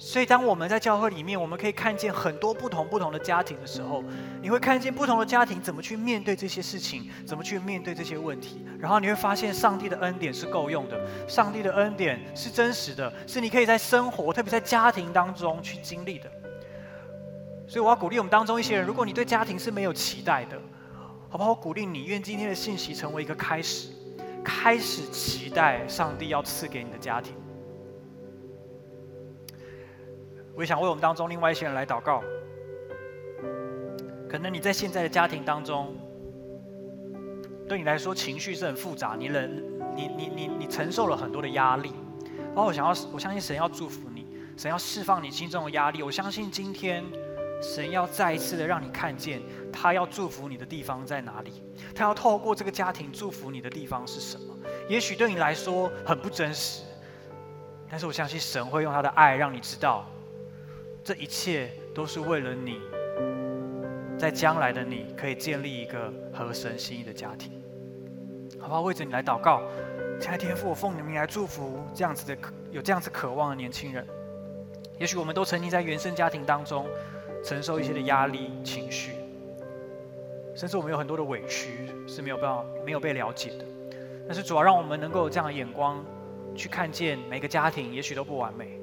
[0.01, 4.05] 所以，当我们在教会里面，我们可以看见很多不同不同的家庭的时候，
[4.41, 8.65] 你会看见不同的家庭怎么去面对这些事情，怎么去面对这些问题。
[8.79, 10.97] 然后你会发现，上帝的恩典是够用的，
[11.27, 16.31] 上帝的恩典是真实的，是你可以在生活，特别在家庭当中去经历的。
[17.67, 20.57] 所以，我要鼓励我们当中一些人，如果你对家庭是没有期待的，
[21.29, 21.51] 好不好？
[21.51, 23.89] 我鼓励你，愿今天的信息成为一个开始，
[24.45, 27.35] 开始期待上帝要赐给你的家庭。
[30.59, 32.21] 我也想为我们当中另外一些人来祷告。
[34.29, 35.97] 可能你在现在的家庭当中，
[37.69, 39.63] 对你来说情绪是很复杂，你忍，
[39.95, 41.93] 你你你你承受了很多的压力。
[42.35, 46.03] 然后我想要，我相信神要祝福你，神要释放你心中的压力。
[46.03, 47.05] 我相信今天
[47.63, 49.41] 神要再一次的让你看见，
[49.73, 51.63] 他要祝福你的地方在哪里，
[51.95, 54.53] 他要透过这个家庭祝福你的地方是什么？
[54.89, 56.83] 也许对你来说很不真实，
[57.89, 60.05] 但是我相信神会用他的爱让你知道。
[61.09, 62.83] 这一切都是为了你，
[64.19, 67.51] 在将来的你可以建立一个合神心意的家庭，
[68.61, 68.83] 好不好？
[68.83, 69.63] 为着你来祷告，
[70.21, 72.37] 亲爱的天父，我奉你的名来祝福这样子的
[72.71, 74.07] 有这样子渴望的年轻人。
[74.99, 76.87] 也许我们都曾经在原生家庭当中
[77.43, 79.13] 承受一些的压力、情绪，
[80.55, 83.65] 甚至我们有很多的委屈是没有办法、没有被了解的。
[84.27, 86.05] 但是主要让我们能够有这样的眼光
[86.55, 88.79] 去看见每个家庭，也许都不完美。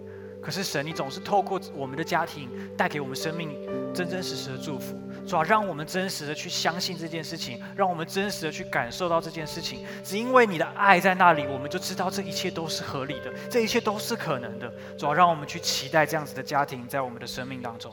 [0.46, 3.50] 可是神，你总是透过我们的家庭带给我们生命
[3.96, 9.84] 真真实实的祝福，主要让我们真实的去相信这件事情，让我们真实的去感受到这件事情。
[10.04, 14.72] 只因为你的爱在那里，我们就知道这一切都是合理的，这一切都是可能的。
[15.00, 17.92] 主要让我们去期待这样子的家庭在我们的生命当中。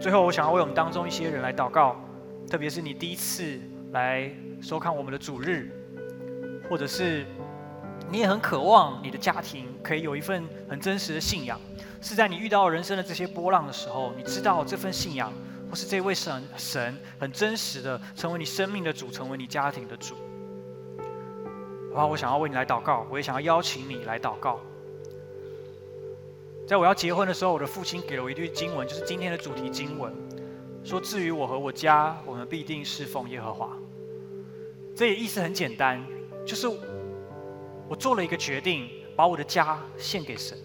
[0.00, 1.94] 最后，我想要为我们当中一些人来祷告，
[2.50, 3.60] 特别是你第一次
[3.92, 4.28] 来
[4.60, 5.70] 收看我们的主日，
[6.68, 7.24] 或者是。
[8.10, 11.60] 你也很渴望你的家庭可以有一份很真实的信仰，
[12.00, 15.32] 是在你遇到人生的这些波浪的时候，你知道这份信仰
[15.68, 20.14] 或是这位神神很真实的成为你生命的主，成为你家庭的主。
[21.92, 24.60] 然后我想要为你来祷告，我也想要邀请你来祷告。
[26.68, 30.12] 在我要结婚的时候，我的父亲给了我一句经文，就是今天的主题经文，
[30.84, 33.76] 说：“至于我和我家，我们必定侍奉耶和华。”
[34.94, 36.00] 这也意思很简单，
[36.46, 36.68] 就是。
[37.88, 40.56] 我做了一个决定，把我的家献给神，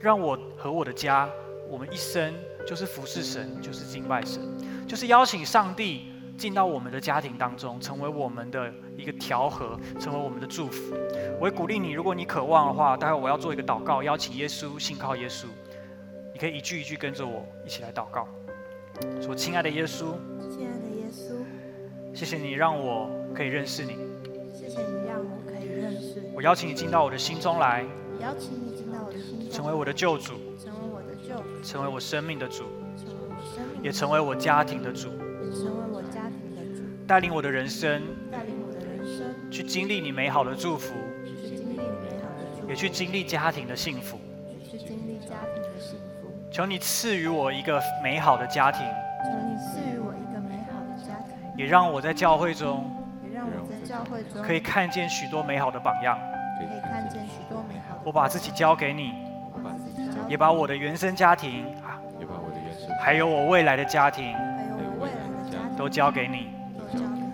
[0.00, 1.28] 让我和我的家，
[1.68, 2.34] 我们一生
[2.66, 4.42] 就是服侍神，就是敬拜神，
[4.86, 10.94] 就是邀请上帝进到我们的家庭当中，成为我们的一个调和，成为我们的祝福。
[11.40, 15.46] 我也鼓励你，如果你渴望的话，待会我要做一个祷告，邀请耶稣，信靠耶稣，
[16.32, 18.26] 你可以一句一句跟着我一起来祷告，
[19.20, 20.14] 说：“亲爱的耶稣，
[20.50, 21.34] 亲爱的耶稣，
[22.14, 23.96] 谢谢你让我可以认识你。”
[26.38, 27.84] 我邀请你进到我的心中来，
[28.20, 32.58] 邀请你进到我的心中，成为我的救主，成为我的救主，成为我生命的主，
[32.96, 44.16] 成为我生命，也成为我家庭的主，也成为我家庭的主，带领我的人生，带领我的人生，去经历你美好的祝福，去经历你美好的祝福，也去经历家庭的幸福，
[44.62, 46.28] 去经历家庭的幸福。
[46.52, 48.86] 求你赐予我一个美好的家庭，
[49.24, 52.88] 求你赐予我一个美好的家庭，也让我在教会中，
[53.28, 56.16] 也让我在教会中可以看见许多美好的榜样。
[58.08, 59.12] 我把自己交给你，
[60.30, 65.76] 也把我的原生家庭啊，也把我的原生还有我未来的家庭还有我未来的家庭。
[65.76, 66.48] 都交给你，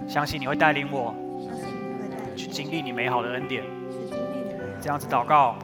[0.08, 3.62] 相信你会带领我相信你会带领去经历你美好的恩典。
[3.88, 5.54] 去经历你的这样子祷告，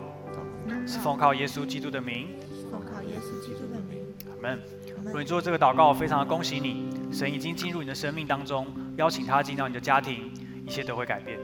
[0.86, 2.28] 是奉靠耶稣基督的名，
[2.70, 4.06] 奉靠耶稣基督的名。
[4.30, 4.60] 阿门。
[4.96, 8.64] 阿门如果你做这个祷告，我非常的恭喜你，神已经进入你的生命当中，
[8.96, 10.32] 邀请他进到你的家庭，
[10.64, 11.36] 一切都会改变。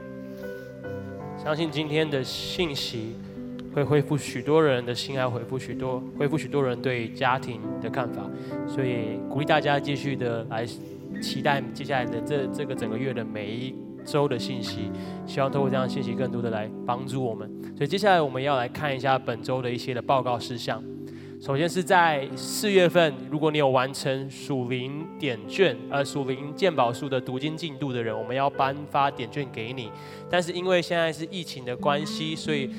[1.36, 3.14] 相信今天的信息
[3.76, 8.22] 会恢复许多人的心，爱恢复许多恢复许多人对家庭的看法，
[8.66, 10.64] 所以鼓励大家继续的来
[11.20, 14.90] 期待接下来的这这个整个月的每一周的信息，
[15.26, 17.46] 希望透过这样信息更多的来帮助我们。
[17.76, 20.82] 所以接下来我们要来看一下本周的一些的报告事项。
[21.38, 29.90] 首先是在四月份，如果你有完成属灵点券，呃，属灵鉴宝书的读经进度的人，我们要颁发点券给你。
[30.30, 32.70] 但是因为现在是疫情的关系，所以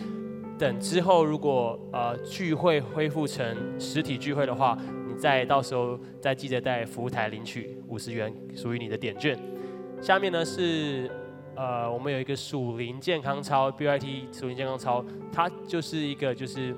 [0.58, 4.78] 等之后如果呃聚会恢复成实体聚会的话，
[5.08, 9.38] 你再到时候再记得在服务台领取五十元属于你的点券。
[10.02, 11.10] 下面呢是
[11.56, 16.76] 呃我们有一个属灵健康操 BYT 属灵健康操，它就是一个就是。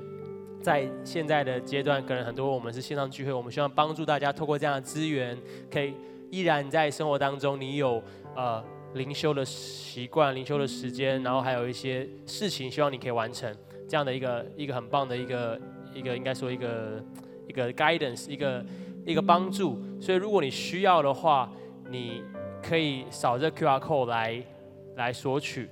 [0.62, 5.38] 在现在的阶段，可能很多我们是线上聚会，我们希望帮助大家透过这样的资源，
[5.72, 5.94] 可以
[6.30, 8.04] 依然在生活当中，你有
[8.36, 8.62] 呃
[8.94, 13.50] 灵修的习惯、灵修的时间，然后还有一些事情，希望你可以完成
[13.90, 15.60] 这样的一个一个很棒的一个
[15.94, 17.04] 一个应该说一个
[17.48, 18.64] 一个 guidance，一个
[19.06, 19.82] 一个帮助。
[20.00, 21.52] 所以如果你需要的话，
[21.90, 22.24] 你
[22.62, 24.44] 可以扫这 QR code 来
[24.96, 25.68] 来索取。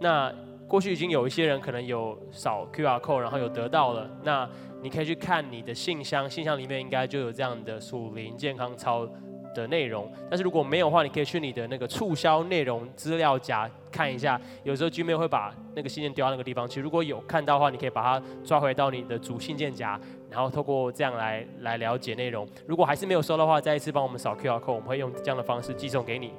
[0.00, 0.34] 那
[0.66, 4.10] 过去已经有一些人可能有扫 QR code，然后有得到了。
[4.24, 4.48] 那
[4.82, 9.08] 你可以去看你的信箱，信箱里面应该就有这样的属灵健康操
[9.54, 10.10] 的内容。
[10.28, 14.40] 但是如果没有的话，你可以去你的那个促销内容资料夹看一下。
[14.62, 16.80] 有时候 Gmail 会把那个信件丢到那个地方去。
[16.80, 22.48] 如果有看到的话，你可以把它抓回到你的主信件夹，然后透过这样来来了解内容。
[22.66, 26.32] 如果还是没有收的话，再一次帮我们扫 QR code，我们会用这样的方式寄送给你。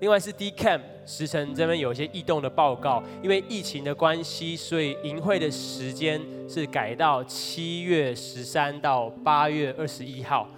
[0.00, 10.48] 另外是 D Camp 时辰这边有一些异动的报告，因为疫情的关系，所以营会的时间是改到七月十三到八月二十一号。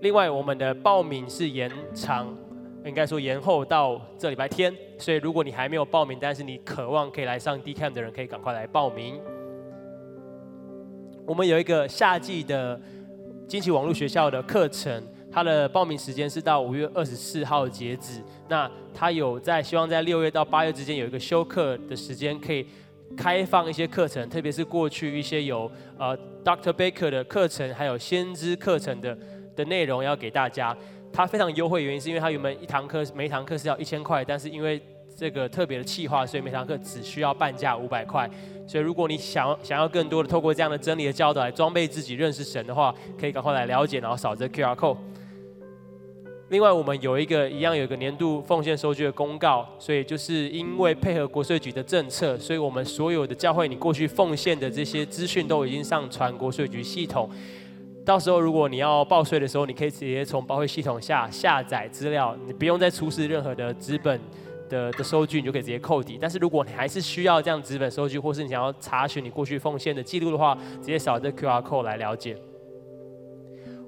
[0.00, 2.36] 另外，我们的报名是延长，
[2.84, 9.20] 应该说延后到这礼拜天，所以如果你还没有报名，但是你渴望可以来上 DCAM 的人，可以赶快来报名。
[11.26, 12.80] 我们有一个夏季的
[13.48, 15.02] 惊奇网络学校的课程。
[15.28, 18.22] 它的报名时间是到五月二十四号截止。
[18.48, 22.66] 那他有在希望在六月到八月之间有一个休课的时间，可以
[23.14, 26.72] 开放一些课程，特别是过去一些有呃 Dr.
[26.72, 29.18] Baker 的课程，还有先知课程的
[29.56, 30.76] 的内容要给大家。
[31.12, 34.78] 它非常优惠，原因是因为他原本一堂课每一堂课是要一千块，但是因为
[35.16, 38.28] 这个特别的企划，所以每堂课只需要半价五百块。
[38.66, 44.98] 所以如果你想想要更多的透过这样的真理的教导来装备自己认识神的话，可以赶快来了解，然后扫这 QR code。
[46.50, 57.30] 另外，我们有一个一样有一个年度奉献收据的公告，所以就是因为配合国税局的政策，所以我们所有的教会，你过去奉献的这些资讯都已经上传国税局系统。
[58.06, 64.20] 到时候如果你要报税的时候，你可以直接从报税系统下下载资料，你不用再出示任何的纸本
[64.68, 66.16] 的的收据，你就可以直接扣抵。
[66.20, 72.36] 但是如果你还是需要这样纸本收据，或是你想要查询你过去奉献的记录的话，直接扫这 QR code 来了解。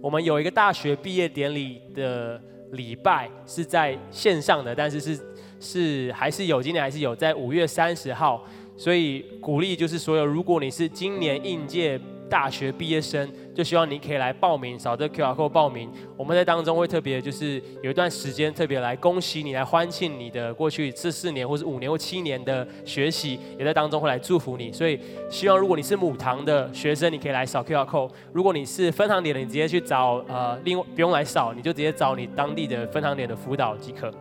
[0.01, 2.43] 我们有一个大学毕业典礼的
[2.73, 5.21] 礼拜是在线上的，但是是
[5.61, 8.45] 是还是有，今年还是有，在五月三十号，
[8.77, 12.01] 所以鼓励就是所有，如果你是今年应届。
[12.29, 15.91] 大学毕业生就希望你可以来报名，扫这 QR code 报名。
[16.16, 24.70] 我们在当中会特别就是有一段时间特别来恭喜你，来欢庆你的过去这四年或是五年或七年的学习，也在当中会来祝福你。
[24.72, 25.01] 所以
[25.31, 34.12] 希望如果你是母堂的学生，你可以来扫 QR code；如果你是分堂点的，你直接去找呃，另外不用来扫，你就直接找你当地的分堂点的辅导即可。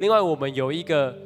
[0.00, 1.16] 另外，我们有一个。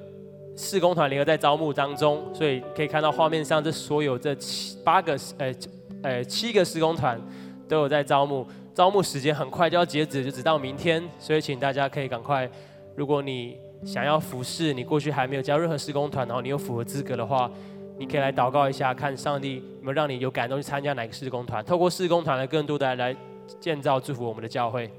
[0.54, 5.54] 施工团联合在招募当中，所以可以看到画面上这所有这七八个呃
[6.02, 7.20] 呃七个施工团
[7.66, 12.48] 都有在招募，招募时间很快就要截止，就直到明天，所以请大家可以赶快，
[12.94, 17.50] 如果你想要服侍，你过去还没有加入任何施工团，然后你有符合资格的话，
[17.98, 23.16] 你可以来祷告一下，看上帝有没有让你有感动去参加哪个施工团，透过施工团来更多的来
[23.58, 24.90] 建造祝福我们的教会。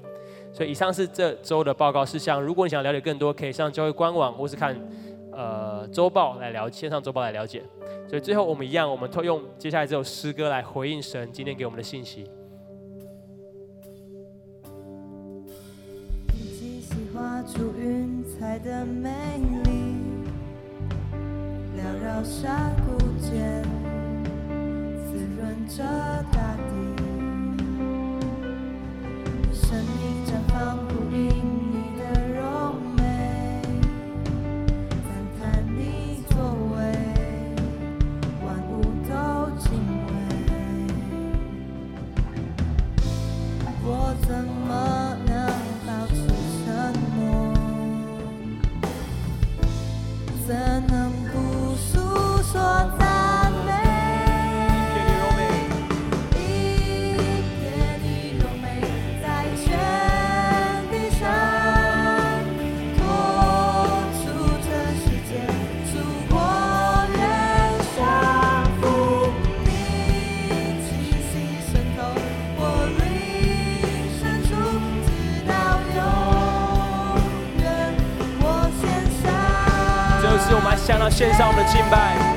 [0.52, 4.76] 所以以上是这周的报告事项，如果你想了解更多，可以上教会官网或是看。
[5.36, 7.62] 呃周报来了，线上周报来了解。
[8.08, 12.28] 所以最后我们一样，我们用接下来这首诗歌来回应神今天给我们的信息。
[17.46, 19.10] 出云彩的美
[19.64, 19.70] 丽，
[21.76, 23.62] 缭绕山谷间，
[25.06, 25.84] 滋润着
[80.84, 82.33] 向到献上我们的敬拜。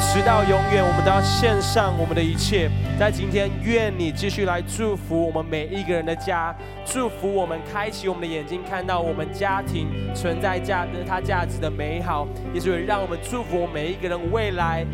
[0.00, 2.68] 直到永远，我们都要献上我们的一切。
[2.98, 12.26] 在今天，愿你继续来祝福我们每一个人的家，祝福我们开启我们的眼睛，看到我们家庭存在价值，它价值的美好。
[12.52, 14.84] 也是让我们祝福每一个人未来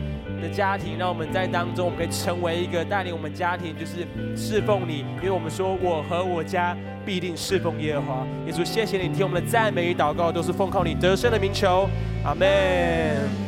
[0.43, 4.99] 的家庭，让我们在当中，我们可以成为一个带领我们家庭，就是侍奉你。
[5.17, 6.77] 因为我们说，我和我家
[7.07, 8.27] 必定侍奉耶和华。
[8.47, 11.89] 耶稣，谢谢你听我们的赞美与祷告，都是奉靠你得胜的名求。
[12.23, 13.46] 阿门。